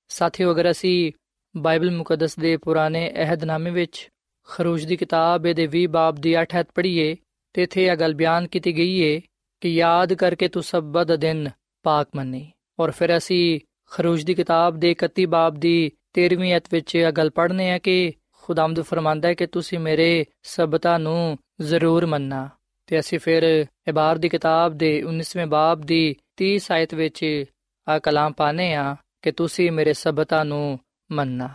[0.07, 1.11] ਸਾਥੀਓ, ਅਗਰ ਅਸੀਂ
[1.57, 4.09] ਬਾਈਬਲ ਮੁਕੱਦਸ ਦੇ ਪੁਰਾਣੇ ਅਹਿਦਨਾਮੇ ਵਿੱਚ
[4.47, 7.15] ਖਰੂਜ ਦੀ ਕਿਤਾਬ ਦੇ 20 ਬਾਬ ਦੀ 8 ਹੱਥ ਪੜ੍ਹੀਏ,
[7.53, 9.21] ਤੇ ਇਥੇ ਇਹ ਗੱਲ ਬਿਆਨ ਕੀਤੀ ਗਈ ਹੈ
[9.61, 11.49] ਕਿ ਯਾਦ ਕਰਕੇ ਤੂੰ ਸਬਤ ਦਾ ਦਿਨ
[11.83, 13.59] ਪਾਕ ਮੰਨੀ। ਔਰ ਫਿਰ ਅਸੀਂ
[13.91, 18.13] ਖਰੂਜ ਦੀ ਕਿਤਾਬ ਦੇ 31 ਬਾਬ ਦੀ 13ਵੀਂ ਅਧ ਵਿੱਚ ਇਹ ਗੱਲ ਪੜ੍ਹਨੇ ਆ ਕਿ
[18.41, 22.49] ਖੁਦਾਮਦ ਫਰਮਾਂਦਾ ਹੈ ਕਿ ਤੁਸੀਂ ਮੇਰੇ ਸਬਤਾਂ ਨੂੰ ਜ਼ਰੂਰ ਮੰਨਣਾ।
[22.91, 27.43] ਤੇ ਅਸੀਂ ਫਿਰ ਇਬਾਰ ਦੀ ਕਿਤਾਬ ਦੇ 19ਵੇਂ ਬਾਬ ਦੀ 30 ਆਇਤ ਵਿੱਚ
[27.87, 30.79] ਆ ਕਲਾਮ ਪਾਣੇ ਆ ਕਿ ਤੁਸੀਂ ਮੇਰੇ ਸਬਤਾਂ ਨੂੰ
[31.11, 31.49] ਮੰਨਣਾ।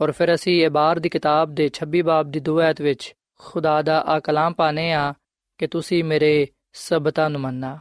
[0.00, 4.00] ਔਰ ਫਿਰ ਅਸੀਂ ਇਬਾਰ ਦੀ ਕਿਤਾਬ ਦੇ 26 ਬਾਬ ਦੀ 2 ਆਇਤ ਵਿੱਚ ਖੁਦਾ ਦਾ
[4.00, 5.14] ਆ ਕਲਾਮ ਪਾਣੇ ਆ
[5.58, 7.78] ਕਿ ਤੁਸੀਂ ਮੇਰੇ ਸਬਤਾਂ ਨੂੰ ਮੰਨਣਾ।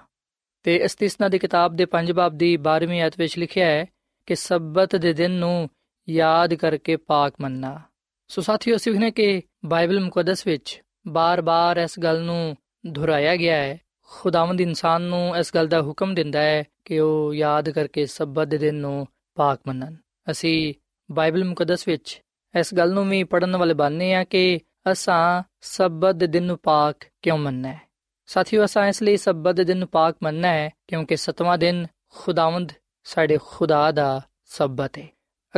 [0.63, 3.85] ਤੇ ਇਸਤਿਸਨਾ ਦੀ ਕਿਤਾਬ ਦੇ 5 ਬਾਬ ਦੀ 12ਵੀਂ ਆਇਤ ਵਿੱਚ ਲਿਖਿਆ ਹੈ
[4.25, 5.69] ਕਿ ਸਬਤ ਦੇ ਦਿਨ ਨੂੰ
[6.09, 7.81] ਯਾਦ ਕਰਕੇ ਪਾਕ ਮੰਨਣਾ।
[8.27, 13.79] ਸੋ ਸਾਥੀਓ ਅਸੀਂ ਵਖਨੇ ਕਿ ਬਾਈਬਲ ਮੁਕੱਦਸ ਵਿੱਚ ਬਾਰ-ਬਾਰ ਇਸ ਗੱਲ ਨੂੰ ਦੁਹਰਾਇਆ ਗਿਆ ਹੈ।
[14.01, 18.57] ਖੁਦਾਵੰਦ ਇਨਸਾਨ ਨੂੰ ਇਸ ਗੱਲ ਦਾ ਹੁਕਮ ਦਿੰਦਾ ਹੈ ਕਿ ਉਹ ਯਾਦ ਕਰਕੇ ਸਬਤ ਦੇ
[18.57, 19.95] ਦਿਨ ਨੂੰ ਪਾਕ ਮੰਨਣ।
[20.31, 20.73] ਅਸੀਂ
[21.11, 22.21] ਬਾਈਬਲ ਮੁਕੱਦਸ ਵਿੱਚ
[22.59, 24.59] ਇਸ ਗੱਲ ਨੂੰ ਵੀ ਪੜਨ ਵਾਲੇ ਬਣਨੇ ਆ ਕਿ
[24.91, 27.81] ਅਸਾਂ ਸਬਤ ਦੇ ਦਿਨ ਨੂੰ ਪਾਕ ਕਿਉਂ ਮੰਨਣਾ ਹੈ?
[28.25, 32.71] ਸਾਥੀਓ, ਅਸਾਂ ਇਸ ਲਈ ਸਬਤ ਦੇ ਦਿਨ ਨੂੰ ਪਾਕ ਮੰਨਣਾ ਹੈ ਕਿਉਂਕਿ ਸਤਵਾਂ ਦਿਨ ਖੁਦਾਵੰਦ
[33.03, 35.07] ਸਾਡੇ ਖੁਦਾ ਦਾ ਸਬਤ ਹੈ।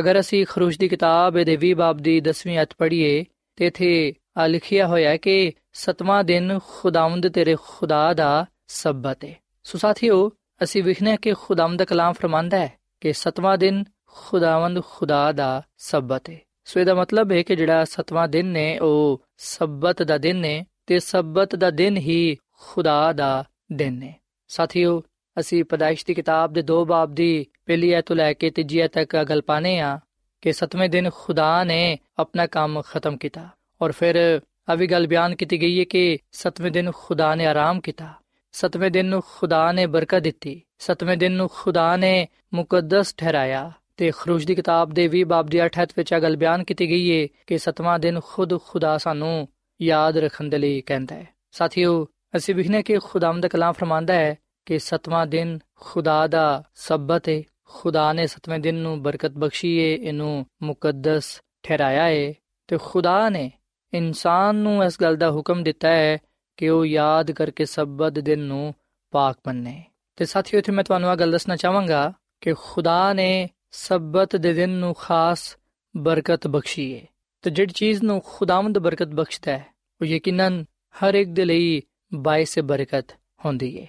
[0.00, 3.24] ਅਗਰ ਅਸੀਂ ਖਰੂਜ ਦੀ ਕਿਤਾਬ ਦੇ 20 ਬਾਬ ਦੀ 10ਵੀਂ ਅਧ ਪੜ੍ਹੀਏ
[3.56, 9.34] ਤੇ ਇਥੇ ਆ ਲਿਖਿਆ ਹੋਇਆ ਹੈ ਕਿ ਸਤਵਾਂ ਦਿਨ ਖੁਦਾਵੰਦ ਤੇਰੇ ਖੁਦਾ ਦਾ ਸਬਤ ਹੈ
[9.62, 15.62] ਸੋ ਸਾਥੀਓ, ਅਸੀਂ ਵਿਖਨੇ ਕਿ ਖੁਦਾਵੰਦ ਕਲਾਮ ਫਰਮਾਂਦਾ ਹੈ ਕਿ ਸਤਵਾਂ ਦਿਨ ਖੁਦਾਵੰਦ ਖੁਦਾ ਦਾ
[15.78, 20.36] ਸਬਤ ਹੈ ਸੋ ਇਹਦਾ ਮਤਲਬ ਹੈ ਕਿ ਜਿਹੜਾ ਸਤਵਾਂ ਦਿਨ ਨੇ, ਉਹ ਸਬਤ ਦਾ ਦਿਨ
[20.36, 24.14] ਨੇ ਤੇ ਸਬਤ ਦਾ ਦਿਨ ਹੀ ਖੁਦਾ ਦਾ ਦਿਨ ਹੈ
[24.48, 25.02] ਸਾਥੀਓ,
[25.38, 28.92] ਅਸੀਂ ਪਦਾਇਸ਼ ਦੀ ਕਿਤਾਬ ਦੇ ਦੋ ਬਾਬ ਦੀ ਪਹਿਲੀ ਐਤ ਤੋਂ ਲੈ ਕੇ ਤੀਜੀ ਐਤ
[28.92, 29.98] ਤੱਕ ਗੱਲ ਪਾਣੇ ਆ
[30.40, 33.48] ਕਿ ਸਤਵੇਂ ਦਿਨ ਖੁਦਾ ਨੇ ਆਪਣਾ ਕੰਮ ਖਤਮ ਕੀਤਾ।
[33.82, 37.80] ਔਰ ਫਿਰ ਆ ਵੀ ਗੱਲ ਬਿਆਨ ਕੀਤੀ ਗਈ ਹੈ ਕਿ ਸਤਵੇਂ ਦਿਨ ਖੁਦਾ ਨੇ ਆਰਾਮ
[37.80, 38.08] ਕੀਤਾ।
[38.52, 44.12] ਸਤਵੇਂ ਦਿਨ ਨੂੰ ਖੁਦਾ ਨੇ ਬਰਕਤ ਦਿੱਤੀ। ਸਤਵੇਂ ਦਿਨ ਨੂੰ ਖੁਦਾ ਨੇ ਮੁਕੱਦਸ ਠਹਿਰਾਇਆ। ਤੇ
[44.16, 47.28] ਖਰੂਜ ਦੀ ਕਿਤਾਬ ਦੇ 20 ਬਾਬ ਦੀ 8 ਵਿੱਚ ਇਹ ਗੱਲ ਬਿਆਨ ਕੀਤੀ ਗਈ ਹੈ
[47.46, 49.48] ਕਿ ਸਤਵਾਂ ਦਿਨ ਖੁਦ ਖੁਦਾ ਸਾਨੂੰ
[49.82, 52.06] ਯਾਦ ਰੱਖਣ ਦੇ ਲਈ ਕਹਿੰਦਾ ਹੈ। ਸਾਥੀਓ,
[52.36, 57.42] ਅਸੀਂ ਵਿਖਨੇ ਕਿ ਖੁਦਾਮ ਦਾ ਕਲਾਮ ਫਰਮਾਂਦਾ ਹੈ ਕਿ ਸਤਵਾਂ ਦਿਨ ਖੁਦਾ ਦਾ ਸਬਤ ਹੈ।
[57.64, 62.34] ਖੁਦਾ ਨੇ ਸਤਵੇਂ ਦਿਨ ਨੂੰ ਬਰਕਤ ਬਖਸ਼ੀ ਏ ਇਹਨੂੰ ਮੁਕੱਦਸ ਠਹਿਰਾਇਆ ਏ
[62.68, 63.52] ਤੇ ਖੁਦਾ ਨੇ
[63.92, 66.18] ਇਨਸਾਨ ਨੂੰ ਇਸ ਗੱਲ ਦਾ ਹੁਕਮ ਦਿੱਤਾ ਹੈ
[66.56, 68.74] ਕਿ ਉਹ ਯਾਦ ਕਰਕੇ ਸਬਤ ਦਿਨ ਨੂੰ
[69.12, 69.82] ਪਾਕ ਮੰਨੇ।
[70.16, 74.70] ਤੇ ਸਾਥੀਓ, ਇੱਥੇ ਮੈਂ ਤੁਹਾਨੂੰ ਇਹ ਗੱਲ ਦੱਸਣਾ ਚਾਹਾਂਗਾ ਕਿ ਖੁਦਾ ਨੇ ਸਬਤ ਦੇ ਦਿਨ
[74.70, 75.56] ਨੂੰ ਖਾਸ
[75.94, 77.04] ਬਰਕਤ ਬਖਸ਼ੀ ਹੈ
[77.44, 79.64] ਤੇ ਜਿਹੜੀ ਚੀਜ਼ ਨੂੰ ਖੁਦਾਵੰਦ ਬਰਕਤ ਬਖਸ਼ਦਾ ਹੈ,
[80.00, 80.64] ਉਹ ਯਕੀਨਨ
[80.94, 81.82] ਹਰ ਇੱਕ ਦੇ ਲਈ
[82.14, 83.12] ਬਾਇਸ ਬਰਕਤ
[83.44, 83.86] ਹੁੰਦੀ ਹੈ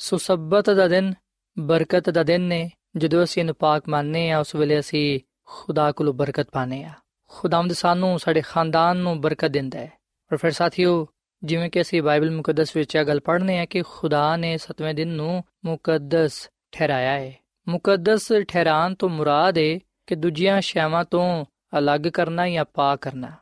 [0.00, 1.12] ਸੋ ਸਬਤ ਦਾ ਦਿਨ
[1.58, 6.14] ਬਰਕਤ ਦਾ ਦਿਨ ਨੇ, ਜਦੋਂ ਅਸੀਂ ਇਹਨੂੰ ਪਾਕ ਮੰਨਨੇ ਆ ਉਸ ਵੇਲੇ ਅਸੀਂ ਖੁਦਾ ਕੋਲੋਂ
[6.14, 6.92] ਬਰਕਤ ਪਾਣੇ ਆ
[7.32, 9.92] ਖੁਦਾਵੰਦ ਸਾਨੂੰ ਸਾਡੇ ਖਾਨਦਾਨ ਨੂੰ ਬਰਕਤ ਦਿੰਦਾ ਹੈ।
[10.32, 11.06] ਔਰ ਫਿਰ ਸਾਥੀਓ,
[11.42, 15.08] ਜਿਵੇਂ ਕਿ ਅਸੀਂ ਬਾਈਬਲ ਮੁਕੱਦਸ ਵਿੱਚ ਇਹ ਗੱਲ ਪੜ੍ਹਨੇ ਆ ਕਿ ਖੁਦਾ ਨੇ ਸਤਵੇਂ ਦਿਨ
[15.08, 17.34] ਨੂੰ ਮੁਕੱਦਸ ਠਹਿਰਾਇਆ ਹੈ।
[17.68, 21.44] ਮੁਕੱਦਸ ਠਹਿਰਾਣ ਤੋਂ ਮੁਰਾਦ ਹੈ ਕਿ ਦੂਜੀਆਂ ਸ਼ੈਵਾਂ ਤੋਂ
[21.78, 23.32] ਅਲੱਗ ਕਰਨਾ ਜਾਂ ਪਾਕ ਕਰਨਾ।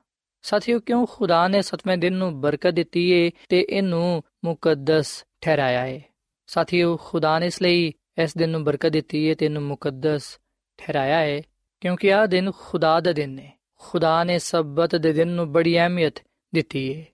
[0.42, 6.00] ਸਾਥੀਓ, ਕਿਉਂ ਖੁਦਾ ਨੇ ਸਤਵੇਂ ਦਿਨ ਨੂੰ ਬਰਕਤ ਦਿੱਤੀ ਹੈ ਤੇ ਇਹਨੂੰ ਮੁਕੱਦਸ ਠਹਿਰਾਇਆ ਹੈ
[6.47, 10.38] ਸਾਥੀਓ, ਖੁਦਾ ਨੇ ਇਸ ਲਈ ਇਸ ਦਿਨ ਨੂੰ ਬਰਕਤ ਦਿੱਤੀ ਹੈ ਤੇ ਇਹਨੂੰ ਮੁਕੱਦਸ
[10.78, 11.42] ਠਹਿਰਾਇਆ ਹੈ
[11.80, 16.20] ਕਿਉਂਕਿ ਆਹ ਦਿਨ ਖੁਦਾ ਦਾ ਦਿਨ ਹੈ ਖੁਦਾ ਨੇ ਸਬਤ ਦੇ ਦਿਨ ਨੂੰ ਬੜੀ ਅਹਿਮੀਅਤ
[16.54, 17.06] ਦਿੱਤੀ ਹੈ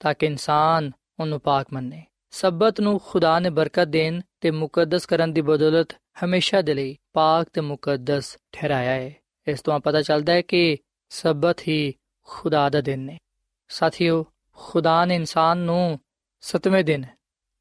[0.00, 5.32] ਤਾਂ ਕਿ ਇਨਸਾਨ ਉਹਨੂੰ ਪਾਕ ਮੰਨੇ ਸਬਤ ਨੂੰ ਖੁਦਾ ਨੇ ਬਰਕਤ ਦੇਣ ਤੇ ਮੁਕੱਦਸ ਕਰਨ
[5.32, 5.92] ਦੀ ਬਦੌਲਤ
[6.24, 9.14] ਹਮੇਸ਼ਾ ਦੇ ਲਈ ਪਾਕ ਤੇ ਮੁਕੱਦਸ ਠਹਿਰਾਇਆ ਹੈ
[9.46, 10.78] ਇਸ ਤੋਂ ਪਤਾ ਚੱਲਦਾ ਹੈ ਕਿ
[11.10, 11.94] ਸਬਤ ਹੀ
[12.28, 13.18] ਖੁਦਾ ਦਾ ਦਿਨ ਹੈ
[13.68, 14.24] ਸਾਥੀਓ
[14.58, 15.98] ਖੁਦਾ ਨੇ ਇਨਸਾਨ ਨੂੰ
[16.40, 17.04] ਸਤਵੇਂ ਦਿਨ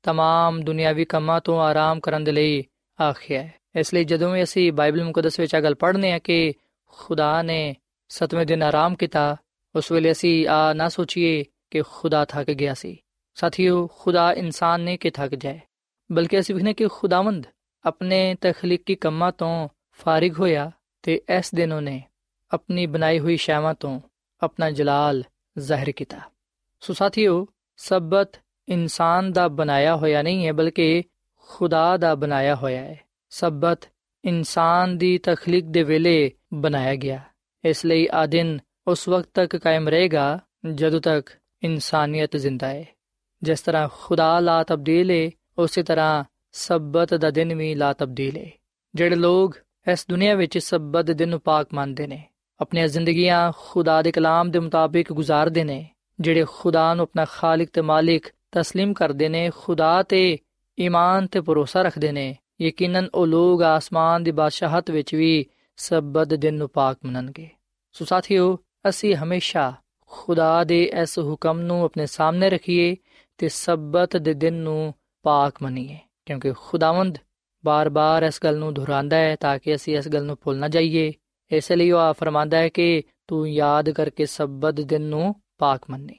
[0.04, 2.64] तमाम ਦੁਨਿਆਵੀ ਕੰਮਾਂ ਤੋਂ ਆਰਾਮ ਕਰਨ ਦੇ ਲਈ
[3.00, 6.54] ਆਖਿਆ ਹੈ ਇਸ ਲਈ ਜਦੋਂ ਵੀ ਅਸੀਂ ਬਾਈਬਲ ਮੁਕੱਦਸ ਵਿੱਚ ਇਹ ਗੱਲ ਪੜ੍ਹਨੇ ਆ ਕਿ
[6.88, 7.76] ਖੁਦਾ ਨੇ
[8.13, 9.37] ਸਤਵੇਂ ਦਿਨ ਆਰਾਮ ਕੀਤਾ
[9.75, 12.97] ਉਸ ਵੇਲੇ ਅਸੀਂ ਆ ਨਾ ਸੋਚੀਏ ਕਿ ਖੁਦਾ ਥੱਕ ਗਿਆ ਸੀ
[13.37, 15.61] ਸਾਥੀਓ ਖੁਦਾ ਇਨਸਾਨ ਨੇ ਕਿ ਥੱਕ ਜਾਏ
[16.11, 17.47] ਬਲਕਿ ਅਸੀਂ ਵਿਖਨੇ ਕਿ ਖੁਦਾਵੰਦ
[17.85, 19.69] ਆਪਣੇ ਤਖਲੀਕੀ ਕੰਮਾਂ ਤੋਂ
[20.01, 20.71] ਫਾਰਿਗ ਹੋਇਆ
[21.03, 22.03] ਤੇ ਇਸ ਦਿਨ ਉਹਨੇ
[22.51, 24.01] ਆਪਣੀ ਬਣਾਈ ਹੋਈ ਸ਼ੈਵਾਂ ਤੋਂ
[24.43, 25.23] ਆਪਣਾ ਜਲਾਲ
[25.57, 26.21] ਜ਼ਾਹਿਰ ਕੀਤਾ
[26.83, 27.47] ਸੋ ਸਾਥੀਓ
[27.79, 31.03] ਸਬਤ ਇਨਸਾਨ ਦਾ ਬਣਾਇਆ ਹੋਇਆ ਨਹੀਂ ਹੈ ਬਲਕਿ
[31.49, 33.01] ਖੁਦਾ ਦਾ ਬਣਾਇਆ ਹੋਇਆ ਹੈ
[33.33, 33.89] ਸਬਤ
[34.25, 37.21] ਇਨਸਾਨ ਦੀ ਤਖਲੀਕ ਦੇ ਵੇਲੇ ਬਣਾਇਆ ਗਿਆ
[37.64, 40.40] ਇਸ ਲਈ ਆ ਦਿਨ ਉਸ ਵਕਤ ਤੱਕ ਕਾਇਮ ਰਹੇਗਾ
[40.76, 41.30] ਜਦੋਂ ਤੱਕ
[41.64, 42.86] ਇਨਸਾਨੀਅਤ ਜ਼ਿੰਦਾ ਹੈ
[43.42, 48.50] ਜਿਸ ਤਰ੍ਹਾਂ ਖੁਦਾ ਲਾ ਤਬਦੀਲ ਹੈ ਉਸੇ ਤਰ੍ਹਾਂ ਸਬਤ ਦਾ ਦਿਨ ਵੀ ਲਾ ਤਬਦੀਲ ਹੈ
[48.96, 49.52] ਜਿਹੜੇ ਲੋਗ
[49.88, 52.24] ਇਸ ਦੁਨੀਆ ਵਿੱਚ ਸਬਤ ਦੇ ਦਿਨ ਨੂੰ ਪਾਕ ਮੰਨਦੇ ਨੇ
[52.60, 55.86] ਆਪਣੀਆਂ ਜ਼ਿੰਦਗੀਆਂ ਖੁਦਾ ਦੇ ਕਲਾਮ ਦੇ ਮੁਤਾਬਿਕ ਗੁਜ਼ਾਰਦੇ ਨੇ
[56.20, 58.28] ਜਿਹੜੇ ਖੁਦਾ ਨੂੰ ਆਪਣਾ ਖਾਲਕ ਤੇ ਮਾਲਿਕ
[58.58, 60.38] تسلیم ਕਰਦੇ ਨੇ ਖੁਦਾ ਤੇ
[60.80, 65.46] ਈਮਾਨ ਤੇ ਭਰੋਸਾ ਰੱਖਦੇ ਨੇ ਯਕੀਨਨ ਉਹ ਲੋਗ ਆਸਮਾਨ ਦੀ ਬਾਦਸ਼ਾਹਤ ਵਿੱਚ ਵੀ
[65.79, 67.49] ਸਬਤ ਦਿਨ ਨੂੰ ਪਾਕ ਮੰਨਣਗੇ।
[67.93, 68.59] ਸੋ ਸਾਥੀਓ,
[68.89, 69.73] ਅਸੀਂ ਹਮੇਸ਼ਾ
[70.11, 72.97] ਖੁਦਾ ਦੇ ਇਸ ਹੁਕਮ ਨੂੰ ਆਪਣੇ ਸਾਹਮਣੇ ਰੱਖੀਏ
[73.39, 77.19] ਤੇ ਸਬਤ ਦੇ ਦਿਨ ਨੂੰ ਪਾਕ ਮੰਨੀਏ, ਕਿਉਂਕਿ ਖੁਦਾਵੰਦ
[77.65, 81.13] ਬਾਰ-ਬਾਰ ਇਸ ਗੱਲ ਨੂੰ ਦੁਹਰਾਉਂਦਾ ਹੈ ਤਾਂ ਕਿ ਅਸੀਂ ਇਸ ਗੱਲ ਨੂੰ ਭੁੱਲ ਨਾ ਜਾਈਏ।
[81.51, 86.19] ਇਸ ਲਈ ਉਹ ਆ ਫਰਮਾਂਦਾ ਹੈ ਕਿ ਤੂੰ ਯਾਦ ਕਰਕੇ ਸਬਤ ਦਿਨ ਨੂੰ ਪਾਕ ਮੰਨੀ।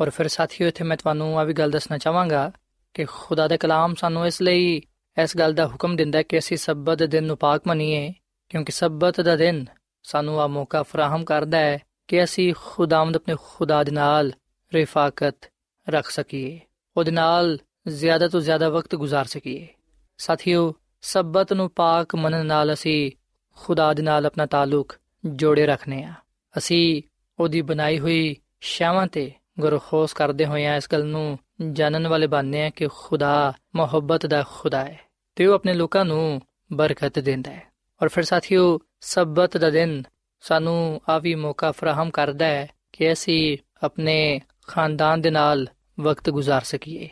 [0.00, 2.50] ਔਰ ਫਿਰ ਸਾਥੀਓ, ਇੱਥੇ ਮੈਂ ਤੁਹਾਨੂੰ ਆ ਵੀ ਗੱਲ ਦੱਸਣਾ ਚਾਹਾਂਗਾ
[2.94, 4.80] ਕਿ ਖੁਦਾ ਦਾ ਕਲਾਮ ਸਾਨੂੰ ਇਸ ਲਈ
[5.16, 8.12] ਇਸ ਗੱਲ ਦਾ ਹੁਕਮ ਦਿੰਦਾ ਹੈ ਕਿ ਅਸੀਂ ਸਬਤ ਦੇ ਦਿਨ ਨੂੰ ਪਾਕ ਮੰਨੀਏ।
[8.52, 9.66] ਕਿਉਂਕਿ ਸਬਤ ਦਾ ਦਿਨ
[10.02, 14.32] ਸਾਨੂੰ ਆ ਮੌਕਾ ਫਰਾਹਮ ਕਰਦਾ ਹੈ ਕਿ ਅਸੀਂ ਖੁਦਾਵੰਦ ਆਪਣੇ ਖੁਦਾ ਦੇ ਨਾਲ
[14.74, 15.36] ਰਿਫਾਕਤ
[15.88, 16.60] ਰੱਖ ਸਕੀਏ,
[16.96, 19.68] ਉਹਦੇ ਨਾਲ ਜ਼ਿਆਦਾ ਤੋਂ ਜ਼ਿਆਦਾ ਵਕਤ ਗੁਜ਼ਾਰ ਸਕੀਏ।
[20.18, 23.10] ਸਾਥੀਓ, ਸਬਤ ਨੂੰ ਪਾਕ ਮੰਨਣ ਨਾਲ ਅਸੀਂ
[23.56, 26.14] ਖੁਦਾ ਦੇ ਨਾਲ ਆਪਣਾ ਤਾਲੁਕ ਜੋੜੇ ਰੱਖਨੇ ਆ
[26.58, 27.02] ਅਸੀਂ
[27.38, 31.38] ਉਹਦੀ ਬਣਾਈ ਹੋਈ ਸ਼ਾਵਾਂ ਤੇ ਗੁਰਖੋਸ ਕਰਦੇ ਹੋਏ ਆ ਇਸ ਗੱਲ ਨੂੰ
[31.72, 35.00] ਜਾਣਨ ਵਾਲੇ ਬਣਨੇ ਆ ਕਿ ਖੁਦਾ ਮੁਹੱਬਤ ਦਾ ਖੁਦਾ ਹੈ
[35.36, 36.40] ਤੇ ਉਹ ਆਪਣੇ ਲੋਕਾਂ ਨੂੰ
[36.72, 37.71] ਬਰਕਤ ਦਿੰਦਾ ਹੈ।
[38.02, 40.02] ਔਰ ਫਿਰ ਸਾਥੀਓ, ਸਬਤ ਦਾ ਦਿਨ
[40.40, 45.66] ਸਾਨੂੰ ਆ ਵੀ ਮੌਕਾ ਫਰਾਹਮ ਕਰਦਾ ਹੈ ਕਿ ਅਸੀਂ ਆਪਣੇ ਖਾਨਦਾਨ ਦੇ ਨਾਲ
[46.00, 47.08] ਵਕਤ ਗੁਜ਼ਾਰ ਸਕੀਏ।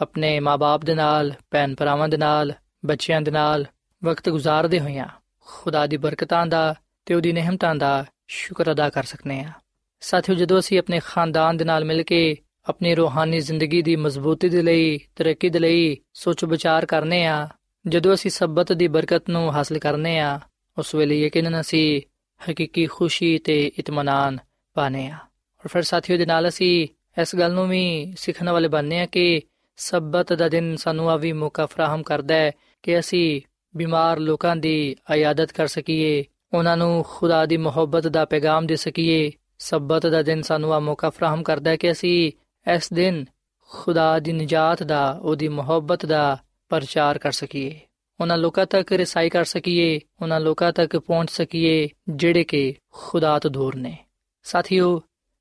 [0.00, 2.52] ਆਪਣੇ ਮਾਪੇ ਦੇ ਨਾਲ ਭੈਣ ਭਰਾਵਾਂ ਦੇ ਨਾਲ,
[2.86, 3.66] ਬੱਚਿਆਂ ਦੇ ਨਾਲ
[4.04, 5.06] ਵਕਤ ਗੁਜ਼ਾਰਦੇ ਹੋਈਆਂ
[5.40, 6.74] ਖੁਦਾ ਦੀ ਬਰਕਤਾਂ ਦਾ
[7.06, 9.52] ਤੇ ਉਹਦੀ ਨਿਹਮਤਾਂ ਦਾ ਸ਼ੁਕਰ ਅਦਾ ਕਰ ਸਕਨੇ ਆ
[10.00, 12.36] ਸਾਥੀਓ, ਜਦੋਂ ਅਸੀਂ ਆਪਣੇ ਖਾਨਦਾਨ ਦੇ ਨਾਲ ਮਿਲ ਕੇ
[12.68, 17.48] ਆਪਣੀ ਰੂਹਾਨੀ ਜ਼ਿੰਦਗੀ ਦੀ ਮਜ਼ਬੂਤੀ ਦੇ ਲਈ, ਤਰੱਕੀ ਦੇ ਲਈ ਸੋਚ ਵਿਚਾਰ ਕਰਨੇ ਆ
[17.86, 20.40] ਜਦੋਂ ਅਸੀਂ ਸਬਤ ਦੀ ਬਰਕਤ ਨੂੰ ਹਾਸਲ ਕਰਨੇ ਆ,
[20.78, 22.02] ਉਸ ਵੇਲੇ ਯਕੀਨਨ ਅਸੀਂ
[22.50, 24.38] ਹਕੀਕੀ ਖੁਸ਼ੀ ਤੇ ਇਤਮਾਨਾਨ
[24.74, 25.14] ਪਾਣੇ ਆ।
[25.60, 26.88] ਔਰ ਫਿਰ ਸਾਥੀਓ ਦੇ ਨਾਲ ਅਸੀਂ
[27.20, 29.40] ਇਸ ਗੱਲ ਨੂੰ ਵੀ ਸਿੱਖਣ ਵਾਲੇ ਬਣਨੇ ਆ ਕਿ
[29.76, 32.50] ਸਬਤ ਦਾ ਦਿਨ ਸਾਨੂੰ ਆ ਵੀ ਮੌਕਾ ਫਰਾਹਮ ਕਰਦਾ ਹੈ
[32.82, 33.40] ਕਿ ਅਸੀਂ
[33.76, 39.32] ਬਿਮਾਰ ਲੋਕਾਂ ਦੀ ਇਆਦਤ ਕਰ ਸਕੀਏ, ਉਹਨਾਂ ਨੂੰ ਖੁਦਾ ਦੀ ਮੁਹੱਬਤ ਦਾ ਪੈਗਾਮ ਦੇ ਸਕੀਏ।
[39.58, 42.32] ਸਬਤ ਦਾ ਦਿਨ ਸਾਨੂੰ ਆ ਮੌਕਾ ਫਰਾਹਮ ਕਰਦਾ ਹੈ ਕਿ ਅਸੀਂ
[42.74, 43.24] ਇਸ ਦਿਨ
[43.68, 46.38] ਖੁਦਾ ਦੀ ਨਜਾਤ ਦਾ, ਉਹਦੀ ਮੁਹੱਬਤ ਦਾ
[46.72, 47.80] ਪ੍ਰਚਾਰ ਕਰ ਸਕੀਏ।
[48.20, 53.50] ਉਹਨਾਂ ਲੋਕਾਂ ਤੱਕ ਰਸਾਈ ਕਰ ਸਕੀਏ, ਉਹਨਾਂ ਲੋਕਾਂ ਤੱਕ ਪਹੁੰਚ ਸਕੀਏ, ਜਿਹੜੇ ਕਿ ਖੁਦਾ ਤੋਂ
[53.50, 53.96] ਦੂਰ ਨੇ।
[54.42, 55.00] ਸਾਥੀਓ,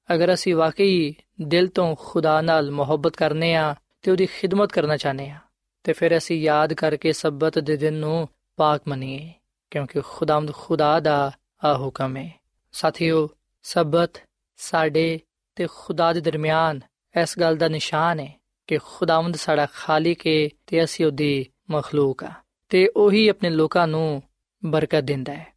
[0.09, 5.29] ਅਗਰ ਅਸੀਂ ਵਾਕਈ ਦਿਲ ਤੋਂ ਖੁਦਾ ਨਾਲ ਮੁਹੱਬਤ ਕਰਨੇ ਆ ਤੇ ਉਹਦੀ ਖਿਦਮਤ ਕਰਨਾ ਚਾਹਨੇ
[5.29, 5.37] ਆ,
[5.83, 9.31] ਤੇ ਫਿਰ ਅਸੀਂ ਯਾਦ ਕਰਕੇ ਸਬਤ ਦੇ ਦਿਨ ਨੂੰ ਪਾਕ ਮੰਨੀਏ,
[9.71, 11.31] ਕਿਉਂਕਿ ਖੁਦਾਮਦ ਖੁਦਾ ਦਾ
[11.63, 12.29] ਆ ਹੁਕਮ ਹੈ।
[12.71, 13.29] ਸਾਥੀਓ,
[13.63, 14.21] ਸਬਤ
[14.57, 15.19] ਸਾਡੇ
[15.55, 16.81] ਤੇ ਖੁਦਾ ਦੇ ਦਰਮਿਆਨ
[17.15, 18.40] ਇਸ ਗੱਲ ਦਾ ਨਿਸ਼ਾਨ ਹੈ
[18.71, 22.31] ਕਿ ਖੁਦਾਵੰਦ ਸਾਡਾ ਖਾਲਿਕ ਹੈ ਤੇ ਅਸੀਂ ਉਹਦੀ ਮਖਲੂਕ ਆ।
[22.69, 24.23] ਤੇ ਉਹੀ ਆਪਣੇ ਲੋਕਾਂ ਨੂੰ
[24.65, 25.47] ਬਰਕਤ ਦਿੰਦਾ ਹੈ।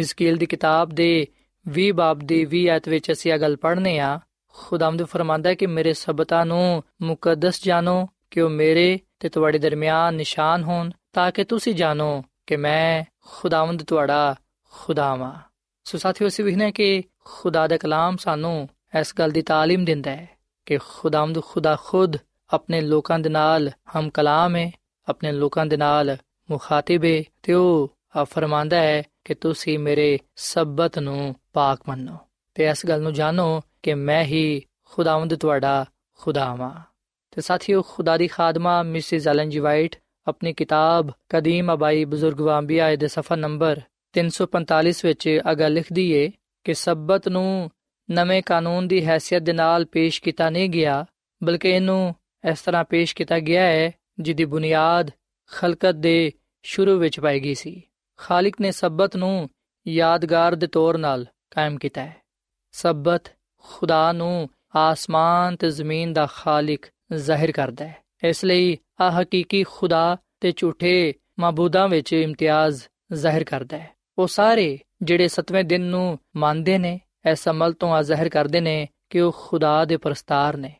[0.00, 1.26] ਹਿਸਕੀਲ ਦੀ ਕਿਤਾਬ ਦੇ
[1.78, 5.66] 20 ਬਾਬ ਦੀ 20 ਆਇਤ ਵਿੱਚ ਅਸੀਂ ਇਹ ਗੱਲ ਪੜ੍ਹਨੇ ਆ। ਖੁਦਾਵੰਦ ਫਰਮਾਂਦਾ ਹੈ ਕਿ
[5.66, 11.44] ਮੇਰੇ ਸਬਤਾਂ ਨੂੰ ਮੁਕੱਦਸ ਜਾਣੋ ਕਿ ਉਹ ਮੇਰੇ ਤੇ ਤੁਹਾਡੇ ਦਰਮਿਆਨ ਨਿਸ਼ਾਨ ਹੋਣ ਤਾਂ ਕਿ
[11.44, 14.34] ਤੁਸੀਂ ਜਾਣੋ ਕਿ ਮੈਂ ਖੁਦਾਵੰਦ ਤੁਹਾਡਾ
[14.70, 15.34] ਖੁਦਾ ਵਾਂ।
[15.84, 18.68] ਸੋ ਸਾਥੀਓ, ਅਸੀਂ ਵਿਖਨੇ ਕਿ ਖੁਦਾ ਦਾ ਕਲਾਮ ਸਾਨੂੰ
[19.00, 20.30] ਇਸ ਗੱਲ ਦੀ ਤਾਲੀਮ ਦਿੰਦਾ ਹੈ
[20.66, 22.16] ਕਿ ਖੁਦਾਵੰਦ ਖੁਦਾ ਖੁਦ
[22.50, 24.72] ਆਪਣੇ ਲੋਕਾਂ ਦੇ ਨਾਲ ਹਮ ਕਲਾਮ ਹੈ,
[25.08, 26.16] ਆਪਣੇ ਲੋਕਾਂ ਦੇ ਨਾਲ
[26.50, 32.16] ਮੁਖਾਤਿਬ ਹੈ ਤੇ ਉਹ ਆ ਫਰਮਾਂਦਾ ਹੈ ਕਿ ਤੁਸੀਂ ਮੇਰੇ ਸਬਤ ਨੂੰ ਪਾਕ ਮੰਨੋ।
[32.54, 35.84] ਤੇ ਇਸ ਗੱਲ ਨੂੰ ਜਾਣੋ ਕਿ ਮੈਂ ਹੀ ਖੁਦਾਵੰਦ ਤੁਹਾਡਾ
[36.18, 36.80] ਖੁਦਾ ਹਾਂ
[37.30, 42.96] ਤੇ ਸਾਥੀਓ, ਖੁਦਾ ਦੀ ਖਾਦਮਾ ਮਿਸਿਸ ਐਲਨ ਜੀ ਵਾਈਟ ਆਪਣੀ ਕਿਤਾਬ ਕਦੀਮ ਅਬਾਈ ਬਜ਼ੁਰਗ ਵਾਂਬੀਆ
[42.96, 43.80] ਦੇ ਸਫਾ ਨੰਬਰ
[44.12, 46.30] 345 ਵਿੱਚ ਅਗਾ ਲਿਖਦੀ ਏ
[46.64, 47.70] ਕਿ ਸਬਤ ਨੂੰ
[48.10, 51.04] ਨਵੇਂ ਕਾਨੂੰਨ ਦੀ ਹیثیت ਦੇ ਨਾਲ ਪੇਸ਼ ਕੀਤਾ ਨਹੀਂ ਗਿਆ,
[51.44, 52.14] ਬਲਕਿ ਇਹਨੂੰ
[52.50, 55.10] ਇਸ ਤਰ੍ਹਾਂ ਪੇਸ਼ ਕੀਤਾ ਗਿਆ ਹੈ, ਜਿਹਦੀ ਬੁਨਿਆਦ
[55.50, 57.82] ਖਲਕਤ ਦੇ ਸ਼ੁਰੂ ਵਿੱਚ ਪਾਈ ਗਈ ਸੀ।
[58.16, 59.50] ਖਾਲਿਕ ਨੇ ਸਬਤ ਨੂੰ
[59.88, 62.16] ਯਾਦਗਾਰ ਦੇ ਤੌਰ 'ਤੇ ਕਾਇਮ ਕੀਤਾ ਹੈ।
[62.72, 63.22] ਸਬਤ
[63.62, 70.16] ਖੁਦਾ ਨੂੰ ਆਸਮਾਨ ਤੇ ਜ਼ਮੀਨ ਦਾ ਖਾਲਿਕ ਜ਼ਾਹਿਰ ਕਰਦਾ ਹੈ। ਇਸ ਲਈ ਆ ਹਕੀਕੀ ਖੁਦਾ
[70.40, 76.78] ਤੇ ਝੂਠੇ ਮਾਬੂਦਾਂ ਵਿੱਚ ਇਮਤਿਆਜ਼ ਜ਼ਾਹਿਰ ਕਰਦਾ ਹੈ। ਉਹ ਸਾਰੇ ਜਿਹੜੇ ਸਤਵੇਂ ਦਿਨ ਨੂੰ ਮੰਨਦੇ
[76.78, 80.76] ਨੇ, ਇਸ ਅਮਲ ਤੋਂ ਆ ਜ਼ਾਹਿਰ ਕਰਦੇ ਨੇ ਕਿ ਉਹ ਖੁਦਾ ਦੇ ਪ੍ਰਸਤਾਰ ਨੇ।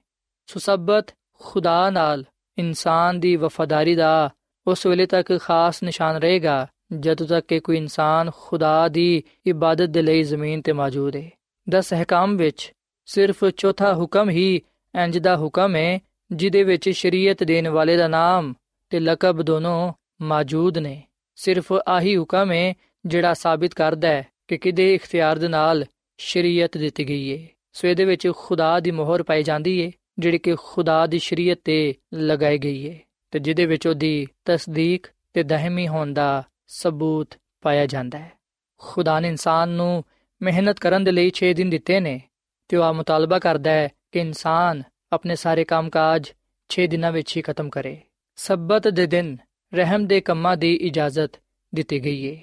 [0.46, 2.24] ਸੋ ਸਬਤ ਖੁਦਾ ਨਾਲ
[2.58, 4.30] ਇਨਸਾਨ ਦੀ ਵਫਾਦਾਰੀ ਦਾ
[4.66, 6.66] ਉਸ ਵੇਲੇ ਤੱਕ ਖਾਸ ਨਿਸ਼ਾਨ ਰਹੇਗਾ,
[7.00, 11.30] ਜਦੋਂ ਤੱਕ ਕਿ ਕੋਈ ਇਨਸਾਨ ਖੁਦਾ ਦੀ ਇਬਾਦਤ ਦੇ ਲਈ ਜ਼ਮੀਨ ਤੇ ਮੌਜੂਦ ਹੈ
[11.68, 12.72] ਦਸ ਹਕਾਮ ਵਿੱਚ
[13.06, 14.62] ਸਿਰਫ ਚੌਥਾ ਹੁਕਮ ਹੀ
[14.94, 15.98] ਇੰਜ ਦਾ ਹੁਕਮ ਹੈ
[16.32, 18.54] ਜਿਹਦੇ ਵਿੱਚ ਸ਼ਰੀਅਤ ਦੇਣ ਵਾਲੇ ਦਾ ਨਾਮ
[18.90, 21.02] ਤੇ ਲਕਬ ਦੋਨੋਂ ਮੌਜੂਦ ਨੇ।
[21.34, 22.74] ਸਿਰਫ ਆਹੀ ਹੁਕਮ ਹੈ
[23.06, 25.84] ਜਿਹੜਾ ਸਾਬਿਤ ਕਰਦਾ ਹੈ ਕਿ ਕਿਦੇ ਇਖਤਿਆਰ ਦੇ ਨਾਲ
[26.18, 30.54] ਸ਼ਰੀਅਤ ਦਿੱਤੀ ਗਈ ਹੈ ਸੋ ਇਹਦੇ ਵਿੱਚ ਖੁਦਾ ਦੀ ਮੋਹਰ ਪਾਈ ਜਾਂਦੀ ਹੈ ਜਿਹੜੀ ਕਿ
[30.58, 32.98] ਖੁਦਾ ਦੀ ਸ਼ਰੀਅਤ ਤੇ ਲਗਾਈ ਗਈ ਹੈ
[33.30, 38.32] ਤੇ ਜਿਹਦੇ ਵਿੱਚ ਉਹਦੀ ਤਸਦੀਕ ਤੇ ਦਹਮੀ ਹੋਣ ਦਾ ਸਬੂਤ ਪਾਇਆ ਜਾਂਦਾ ਹੈ।
[38.78, 40.04] ਖੁਦਾ ਨੇ ਇਨਸਾਨ ਨੂੰ
[40.42, 42.20] ਮਿਹਨਤ ਕਰਨ ਦੇ ਲਈ 6 ਦਿਨ ਦਿੱਤੇ ਨੇ
[42.68, 46.32] ਤੇ ਉਹ ਆ ਮੁਤਾਲਬਾ ਕਰਦਾ ਹੈ ਕਿ ਇਨਸਾਨ ਆਪਣੇ ਸਾਰੇ ਕੰਮਕਾਜ
[46.68, 48.00] 6 ਦਿਨਾਂ ਵਿੱਚ ਹੀ ਖਤਮ ਕਰੇ।
[48.36, 49.36] ਸਬਤ ਦੇ ਦਿਨ
[49.74, 51.30] ਰਹਿਮ ਦੇ ਕੰਮਾਂ ਦੀ ਇਜਾਜ਼ਤ
[51.74, 52.42] ਦਿੱਤੀ ਗਈ ਹੈ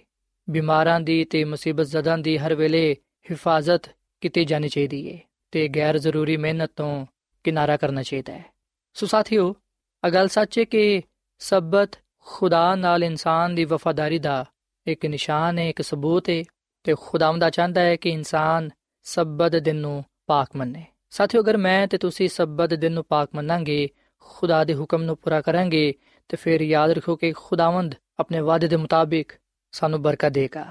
[0.50, 2.96] ਬਿਮਾਰਾਂ ਦੀ ਤੇ ਮੁਸੀਬਤ ਜ਼ਦਾਂ ਦੀ ਹਰ ਵੇਲੇ
[3.32, 3.90] ਹਿਫਾਜ਼ਤ
[4.22, 5.20] ਕੀਤੀ ਜਾਣੀ ਚਾਹੀਦੀ ਹੈ
[5.52, 7.06] ਤੇ ਗੈਰ ਜ਼ਰੂਰੀ ਮਿਹਨਤ ਤੋਂ
[7.46, 8.46] ਕਿਨਾਰਾ ਕਰਨਾ ਚਾਹੀਦਾ ਹੈ।
[8.94, 9.56] ਸੋ ਸਾਥੀਓ
[10.04, 11.02] ਅਗਲ ਸੱਚ ਹੈ ਕਿ
[11.40, 14.46] ਸਬਤ ਖੁਦਾ ਨਾਲ ਇਨਸਾਨ ਦੀ ਵਫਾਦਾਰੀ ਦਾ
[14.88, 16.44] ਇੱਕ ਨਿਸ਼ਾਨ ਹੈ, ਇੱਕ ਸਬੂਤ ਹੈ
[16.84, 18.70] ਤੇ ਖੁਦਾਵੰਦਾ ਚਾਹੁੰਦਾ ਹੈ ਕਿ ਇਨਸਾਨ
[19.04, 23.90] ਸਬਤ ਦਿਨ ਨੂੰ ਪਾਕ ਮੰਨੇ। ਸਾਥੀਓ, ਅਗਰ ਮੈਂ ਤੇ ਤੁਸੀਂ ਸਬਤ ਦਿਨ ਨੂੰ ਪਾਕ ਮੰਨਾਂਗੇ,
[24.20, 25.94] ਖੁਦਾ ਦੇ ਹੁਕਮ ਨੂੰ ਪੂਰਾ ਕਰਾਂਗੇ,
[26.30, 29.32] ਤੇ ਫਿਰ ਯਾਦ ਰੱਖੋ ਕਿ ਖੁਦਾਵੰਦ ਆਪਣੇ ਵਾਅਦੇ ਦੇ ਮੁਤਾਬਿਕ
[29.72, 30.66] ਸਾਨੂੰ ਬਰਕਤ ਦੇਗਾ।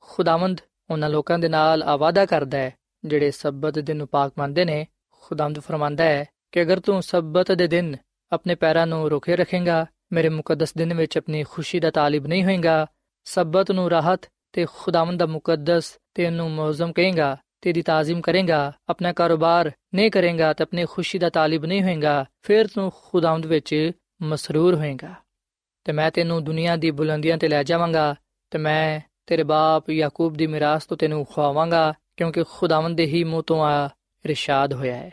[0.00, 4.86] ਖੁਦਾਵੰਦ ਉਹਨਾਂ ਲੋਕਾਂ ਦੇ ਨਾਲ ਆਵਾਦਾ ਕਰਦਾ ਹੈ, ਜਿਹੜੇ ਸਬਤ ਦਿਨ ਨੂੰ ਪਾਕ ਮੰਨਦੇ ਨੇ
[5.30, 7.96] ਖੁਦਾਮਦ ਫਰਮਾਂਦਾ ਹੈ ਕਿ ਅਗਰ ਤੂੰ ਸਬਤ ਦੇ ਦਿਨ
[8.32, 12.86] ਆਪਣੇ ਪੈਰਾਂ ਨੂੰ ਰੋਕੇ ਰੱਖੇਗਾ, ਮੇਰੇ ਮੁਕੱਦਸ ਦਿਨ ਵਿੱਚ ਆਪਣੀ ਖੁਸ਼ੀ ਦਾ ਤਾਲਿਬ ਨਹੀਂ ਹੋਏਗਾ,
[13.24, 14.20] ਸਬਤ ਨੂੰ ਰਾਹਤ
[14.52, 20.64] ਤੇ ਖੁਦਾਵੰਦ ਦਾ ਮੁਕੱਦਸ ਤੈਨੂੰ ਮੌਜ਼ਮ ਕਹੇਗਾ, ਤੇਰੀ ਤਾਜ਼ੀਮ ਕਰੇਗਾ, ਆਪਣਾ ਕਾਰੋਬਾਰ ਨਹੀਂ ਕਰੇਗਾ ਤੇ
[20.64, 23.90] ਆਪਣੀ ਖੁਸ਼ੀ ਦਾ ਤਾਲਿਬ ਨਹੀਂ ਹੋਏਗਾ, ਫਿਰ ਤੂੰ ਖੁਦਾਵੰਦ ਵਿੱਚ
[24.22, 25.14] ਮਸਰੂਰ ਹੋਏਗਾ।
[25.84, 28.14] ਤੇ ਮੈਂ ਤੈਨੂੰ ਦੁਨੀਆ ਦੀ ਬੁਲੰਦੀਆਂ ਤੇ ਲੈ ਜਾਵਾਂਗਾ,
[28.50, 33.42] ਤੇ ਮੈਂ ਤੇਰੇ ਬਾਪ ਯਾਕੂਬ ਦੀ ਮਿਰਾਸ ਤੋਂ ਤੈਨੂੰ ਖਵਾਵਾਂਗਾ ਕਿਉਂਕਿ ਖੁਦਾਵੰਦ ਦੇ ਹੀ ਮੂੰਹ
[33.42, 33.86] ਤੋਂ ਆ
[34.24, 35.10] ਇਰਸ਼ਾਦ ਹੋਇਆ ਹੈ।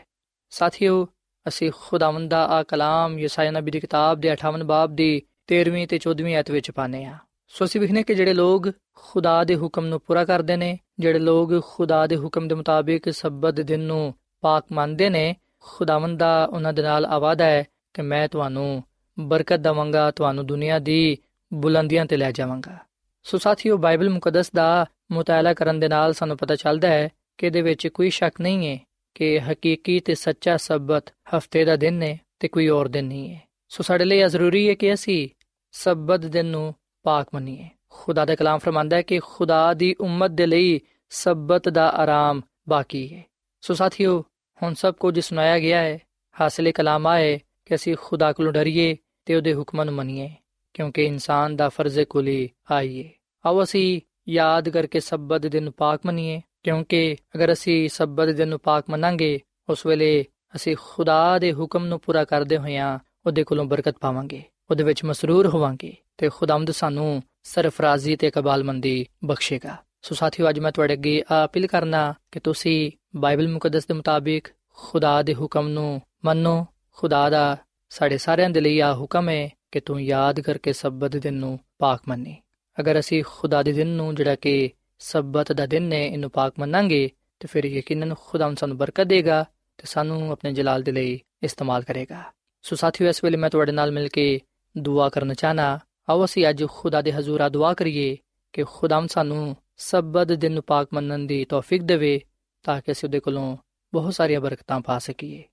[0.50, 1.06] ਸਾਥੀਓ,
[1.48, 5.98] ਅਸੀਂ ਖੁਦਾਵੰਦ ਦਾ ਆ ਕਲਾਮ ਯਸਾਇਆ ਨਬੀ ਦੀ ਕਿਤਾਬ ਦੇ 58 ਬਾਬ ਦੀ 13ਵੀਂ ਤੇ
[5.98, 10.00] 14ਵੀਂ ਆਇਤ ਵਿੱਚ ਪਾਨੇ ਆ ਸੋ ਅਸੀਂ ਵਿਖਨੇ ਕਿ ਜਿਹੜੇ ਲੋਕ ਖੁਦਾ ਦੇ ਹੁਕਮ ਨੂੰ
[10.00, 15.08] ਪੂਰਾ ਕਰਦੇ ਨੇ, ਜਿਹੜੇ ਲੋਕ ਖੁਦਾ ਦੇ ਹੁਕਮ ਦੇ ਮੁਤਾਬਿਕ ਸਬਤ ਦਿਨ ਨੂੰ ਪਾਕ ਮੰਨਦੇ
[15.10, 18.82] ਨੇ, ਖੁਦਾਵੰਦ ਦਾ ਉਹਨਾਂ ਦੇ ਨਾਲ ਆਵਾਦਾ ਹੈ ਕਿ ਮੈਂ ਤੁਹਾਨੂੰ
[19.20, 21.18] ਬਰਕਤ ਦਵਾਂਗਾ, ਤੁਹਾਨੂੰ ਦੁਨੀਆ ਦੀ
[21.54, 22.78] ਬੁਲੰਦੀਆਂ ਤੇ ਲੈ ਜਾਵਾਂਗਾ।
[23.22, 27.08] ਸੋ ਸਾਥੀਓ, ਬਾਈਬਲ ਮੁਕੱਦਸ ਦਾ ਮੁਤਾਲਾ ਕਰਨ ਦੇ ਨਾਲ ਸਾਨੂੰ ਪਤਾ ਚੱਲਦਾ ਹੈ
[27.38, 28.78] ਕਿ ਇਹਦੇ ਵਿੱਚ ਕੋਈ ਸ਼ੱਕ ਨਹੀਂ ਹੈ
[29.18, 31.04] ਕਿ ਹਕੀਕੀ ਤੇ ਸੱਚਾ ਸਬਤ
[31.36, 34.68] ਹਫ਼ਤੇ ਦਾ ਦਿਨ ਹੈ ਤੇ ਕੋਈ ਹੋਰ ਦਿਨ ਨਹੀਂ ਹੈ ਸੋ ਸਾਡੇ ਲਈ ਇਹ ਜ਼ਰੂਰੀ
[34.68, 35.28] ਹੈ ਕਿ ਅਸੀਂ
[35.72, 40.46] ਸਬਤ ਦਿਨ ਨੂੰ ਪਾਕ ਮੰਨੀਏ। ਖੁਦਾ ਦਾ ਕਲਾਮ ਫਰਮਾਂਦਾ ਹੈ ਕਿ ਖੁਦਾ ਦੀ ਉਮਤ ਦੇ
[40.46, 43.24] ਲਈ ਸਬਤ ਦਾ ਆਰਾਮ ਬਾਕੀ ਹੈ
[43.60, 44.24] ਸੋ ਸਾਥੀਓ,
[44.62, 45.98] ਹੁਣ ਸਭ ਕੁਝ ਸੁਣਾਇਆ ਗਿਆ ਹੈ
[46.40, 50.30] ਹਾਸਲੇ ਕਲਾਮ ਆਏ ਕਿ ਅਸੀਂ ਖੁਦਾ ਕੋਲੋਂ ਡਰੀਏ ਤੇ ਉਹਦੇ ਹੁਕਮਾਂ ਨੂੰ ਮੰਨੀਏ,
[50.74, 53.10] ਕਿਉਂਕਿ ਇਨਸਾਨ ਦਾ ਫਰਜ਼ ਕੁਲੀ ਆਈਏ
[53.46, 58.58] ਆਓ ਅਸੀਂ ਯਾਦ ਕਰਕੇ ਸਬਤ ਦਿਨ ਨੂੰ ਪਾਕ ਮੰਨੀਏ। ਕਿਉਂਕਿ ਅਗਰ ਅਸੀਂ ਸਬਤ ਦਿਨ ਨੂੰ
[58.58, 60.24] ਪਾਕ ਮੰਨਾਂਗੇ, ਉਸ ਵੇਲੇ
[60.56, 65.46] ਅਸੀਂ ਖੁਦਾ ਦੇ ਹੁਕਮ ਨੂੰ ਪੂਰਾ ਕਰਦੇ ਹੋਇਆਂ ਉਹਦੇ ਕੋਲੋਂ ਬਰਕਤ ਪਾਵਾਂਗੇ, ਉਹਦੇ ਵਿੱਚ ਮਸਰੂਰ
[65.46, 71.66] ਹੋਵਾਂਗੇ ਤੇ ਖੁਦਾਵੰਦ ਸਾਨੂੰ ਸਰਫਰਾਜ਼ੀ ਤੇ ਕਬਾਲਮੰਦੀ ਬਖਸ਼ੇਗਾ। ਸੋ ਸਾਥੀਓ, ਅੱਜ ਮੈਂ ਤੁਹਾਡੇ ਅੱਗੇ ਅਪੀਲ
[71.66, 76.66] ਕਰਨਾ ਕਿ ਤੁਸੀਂ ਬਾਈਬਲ ਮੁਕੱਦਸ ਦੇ ਮੁਤਾਬਿਕ ਖੁਦਾ ਦੇ ਹੁਕਮ ਨੂੰ ਮੰਨੋ,
[76.96, 77.56] ਖੁਦਾ ਦਾ
[77.90, 82.02] ਸਾਡੇ ਸਾਰਿਆਂ ਦੇ ਲਈ ਆ ਹੁਕਮ ਹੈ ਕਿ ਤੂੰ ਯਾਦ ਕਰਕੇ ਸਬਤ ਦਿਨ ਨੂੰ ਪਾਕ
[82.08, 82.36] ਮੰਨੀ।
[82.80, 87.10] ਅਗਰ ਅਸੀਂ ਖੁਦਾ ਦੇ ਦਿਨ ਨੂੰ ਜਿਹੜਾ ਕਿ ਸਬਤ ਦਾ ਦਿਨ ਹੈ ਇਹਨੂੰ ਪਾਕ ਮੰਨਾਂਗੇ,
[87.40, 89.44] ਤੇ ਫਿਰ ਯਕੀਨਨ ਖੁਦਾ ਸਾਨੂੰ ਬਰਕਤ ਦੇਗਾ
[89.78, 92.22] ਤੇ ਸਾਨੂੰ ਆਪਣੇ ਜਲਾਲ ਦੇ ਲਈ ਇਸਤੇਮਾਲ ਕਰੇਗਾ।
[92.62, 94.40] ਸੋ ਸਾਥੀਓ, ਇਸ ਵੇਲੇ ਮੈਂ ਤੁਹਾਡੇ ਨਾਲ ਮਿਲ ਕੇ
[94.78, 98.16] ਦੁਆ ਕਰਨਾ ਚਾਹਨਾ, ਆਓ ਅਸੀਂ ਅੱਜ ਖੁਦਾ ਦੇ ਹਜ਼ੂਰ ਦੁਆ ਕਰੀਏ
[98.52, 102.20] ਕਿ ਖੁਦਾਮ ਸਾਨੂੰ ਸਬਤ ਦਿਨ ਨੂੰ ਪਾਕ ਮੰਨਣ ਦੀ ਤੌਫੀਕ ਦੇਵੇ
[102.62, 103.56] ਤਾਂ ਕਿ ਅਸੀਂ ਉਹਦੇ ਕੋਲੋਂ
[103.92, 105.44] ਬਹੁਤ ਸਾਰੀਆਂ ਬਰਕਤਾਂ ਪਾ ਸਕੀਏ।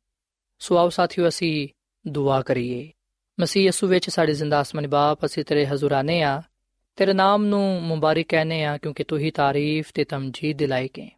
[0.60, 1.68] ਸੋ ਆਓ ਸਾਥੀਓ, ਅਸੀਂ
[2.08, 2.92] ਦੁਆ ਕਰੀਏ।
[3.40, 6.42] ਮਸੀਹ ਯਸੂ ਵਿੱਚ ਸਾਡੇ ਜ਼ਿੰਦਾ ਅਸਮਾਨੀ ਬਾਪ, ਅਸੀਂ ਤੇਰੇ ਹਜ਼ੂਰਾਨੇ ਆ।
[6.99, 11.11] ਤੇਰੇ ਨਾਮ ਨੂੰ ਮੁਬਾਰਕ ਕਹਨੇ ਆ ਕਿਉਂਕਿ ਤੂੰ ਹੀ ਤਾਰੀਫ ਤੇ ਤਮਜੀਦ ਦਿਲਾਈ ਕੇ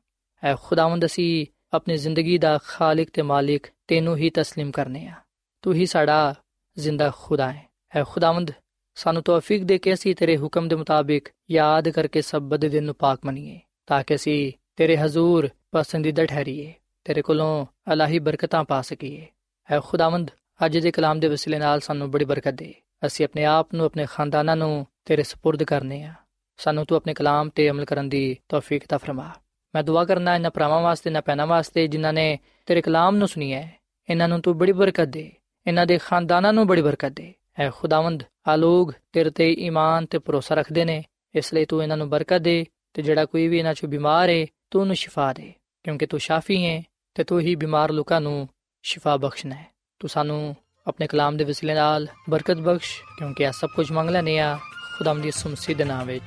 [0.42, 5.14] ਐ ਖੁਦਾਵੰਦ ਅਸੀਂ ਆਪਣੀ ਜ਼ਿੰਦਗੀ ਦਾ ਖਾਲਕ ਤੇ ਮਾਲਿਕ ਤੈਨੂੰ ਹੀ تسلیم ਕਰਨੇ ਆ
[5.62, 6.35] ਤੂੰ ਹੀ ਸਾਡਾ
[6.76, 7.64] ਜ਼ਿੰਦਾ ਖੁਦਾ ਹੈ
[7.96, 8.52] ਐ ਖੁਦਾਵੰਦ
[8.96, 12.94] ਸਾਨੂੰ ਤੌਫੀਕ ਦੇ ਕੇ ਅਸੀਂ ਤੇਰੇ ਹੁਕਮ ਦੇ ਮੁਤਾਬਿਕ ਯਾਦ ਕਰਕੇ ਸਬਤ ਦੇ ਦਿਨ ਨੂੰ
[12.94, 16.72] ਪਾਕ ਮੰਨੀਏ ਤਾਂ ਕਿ ਅਸੀਂ ਤੇਰੇ ਹਜ਼ੂਰ ਪਸੰਦੀਦਾ ਠਹਿਰੀਏ
[17.04, 19.26] ਤੇਰੇ ਕੋਲੋਂ ਅਲਾਹੀ ਬਰਕਤਾਂ ਪਾ ਸਕੀਏ
[19.68, 20.30] ਐ ਖੁਦਾਵੰਦ
[20.64, 22.74] ਅੱਜ ਦੇ ਕਲਾਮ ਦੇ ਵਸਿਲੇ ਨਾਲ ਸਾਨੂੰ ਬੜੀ ਬਰਕਤ ਦੇ
[23.06, 26.14] ਅਸੀਂ ਆਪਣੇ ਆਪ ਨੂੰ ਆਪਣੇ ਖਾਨਦਾਨਾਂ ਨੂੰ ਤੇਰੇ سپرد ਕਰਨੇ ਆ
[26.56, 29.30] ਸਾਨੂੰ ਤੂੰ ਆਪਣੇ ਕਲਾਮ ਤੇ ਅਮਲ ਕਰਨ ਦੀ ਤੌਫੀਕ ਤਾ ਫਰਮਾ
[29.74, 33.52] ਮੈਂ ਦੁਆ ਕਰਨਾ ਇਹਨਾਂ ਭਰਾਵਾਂ ਵਾਸਤੇ ਨਾ ਪੈਣਾ ਵਾਸਤੇ ਜਿਨ੍ਹਾਂ ਨੇ ਤੇਰੇ ਕਲਾਮ ਨੂੰ ਸੁਣੀ
[33.52, 33.72] ਹੈ
[34.11, 35.32] ਇਹਨਾਂ ਨੂੰ ਤੂੰ ਬੜੀ ਬਰਕਤ ਦੇ
[35.66, 40.18] ਇਹਨਾਂ ਦੇ ਖਾਨਦਾਨਾਂ ਨੂੰ ਬੜੀ ਬਰਕਤ ਦੇ ਐ ਖੁਦਾਵੰਦ ਆ ਲੋਗ ਤੇਰੇ ਤੇ ਈਮਾਨ ਤੇ
[40.18, 41.04] ਭਰੋਸਾ ਰੱਖਦੇ ਨੇ
[41.35, 44.46] ਇਸ ਲਈ ਤੂੰ ਇਹਨਾਂ ਨੂੰ ਬਰਕਤ ਦੇ ਤੇ ਜਿਹੜਾ ਕੋਈ ਵੀ ਇਹਨਾਂ ਚੋਂ ਬਿਮਾਰ ਹੈ
[44.70, 45.52] ਤੂੰ ਉਹਨੂੰ ਸ਼ਿਫਾ ਦੇ
[45.85, 46.82] ਕਿਉਂਕਿ ਤੂੰ ਸ਼ਾਫੀ ਹੈ
[47.14, 48.48] ਤੇ ਤੂੰ ਹੀ ਬਿਮਾਰ ਲੋਕਾਂ ਨੂੰ
[48.82, 49.66] ਸ਼ਿਫਾ ਬਖਸ਼ਣਾ ਹੈ
[49.98, 50.56] ਤੂੰ ਸਾਨੂੰ
[50.87, 54.58] ਆਪਣੇ ਕਲਾਮ ਦੇ ਵਸਿਲੇ ਨਾਲ ਬਰਕਤ ਬਖਸ਼ ਕਿਉਂਕਿ ਆ ਸਭ ਕੁਝ ਮੰਗ ਲੈਨੇ ਆ
[54.97, 56.23] ਖੁਦਾਮ ਦੀ ਸੁਮਸੀ ਦੇ ਨਾਮ ਵਿੱਚ।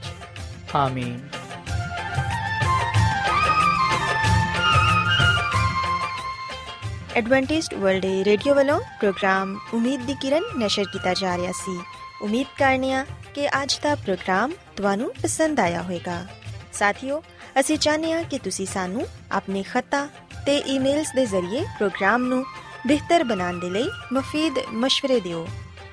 [0.74, 1.28] ਆਮੀਨ।
[7.16, 11.80] ਐਡਵੈਂਟਿਸਟ ਵਰਲਡ ਰੇਡੀਓ ਵੱਲੋਂ ਪ੍ਰੋਗਰਾਮ ਉਮੀਦ ਦੀ ਕਿਰਨ ਨਿਸ਼ਰ ਕੀਤਾ ਜਾ ਰਿਹਾ ਸੀ।
[12.22, 16.26] ਉਮੀਦ ਕਰਨੀਆ ਕਿ ਅੱਜ ਦਾ ਪ੍ਰੋਗਰਾਮ ਤੁਹਾਨੂੰ ਪਸੰਦ ਆਇਆ ਹੋਵੇਗਾ।
[16.72, 17.22] ਸਾਥੀਓ,
[17.60, 20.06] ਅਸੀਂ ਚਾਹਨੀਆ ਕਿ ਤੁਸੀਂ ਸਾਨੂੰ ਆਪਣੇ ਖਤਾ
[20.46, 22.44] ਤੇ ਈਮੇਲਸ ਦੇ ਜ਼ਰੀਏ ਪ੍ਰੋਗਰਾਮ ਨੂੰ
[22.86, 25.48] ਬਿਹਤਰ ਬਣਾਉਣ ਦੇ ਲਈ ਮਫੀਦ مشਵਰੇ ਦਿਓ।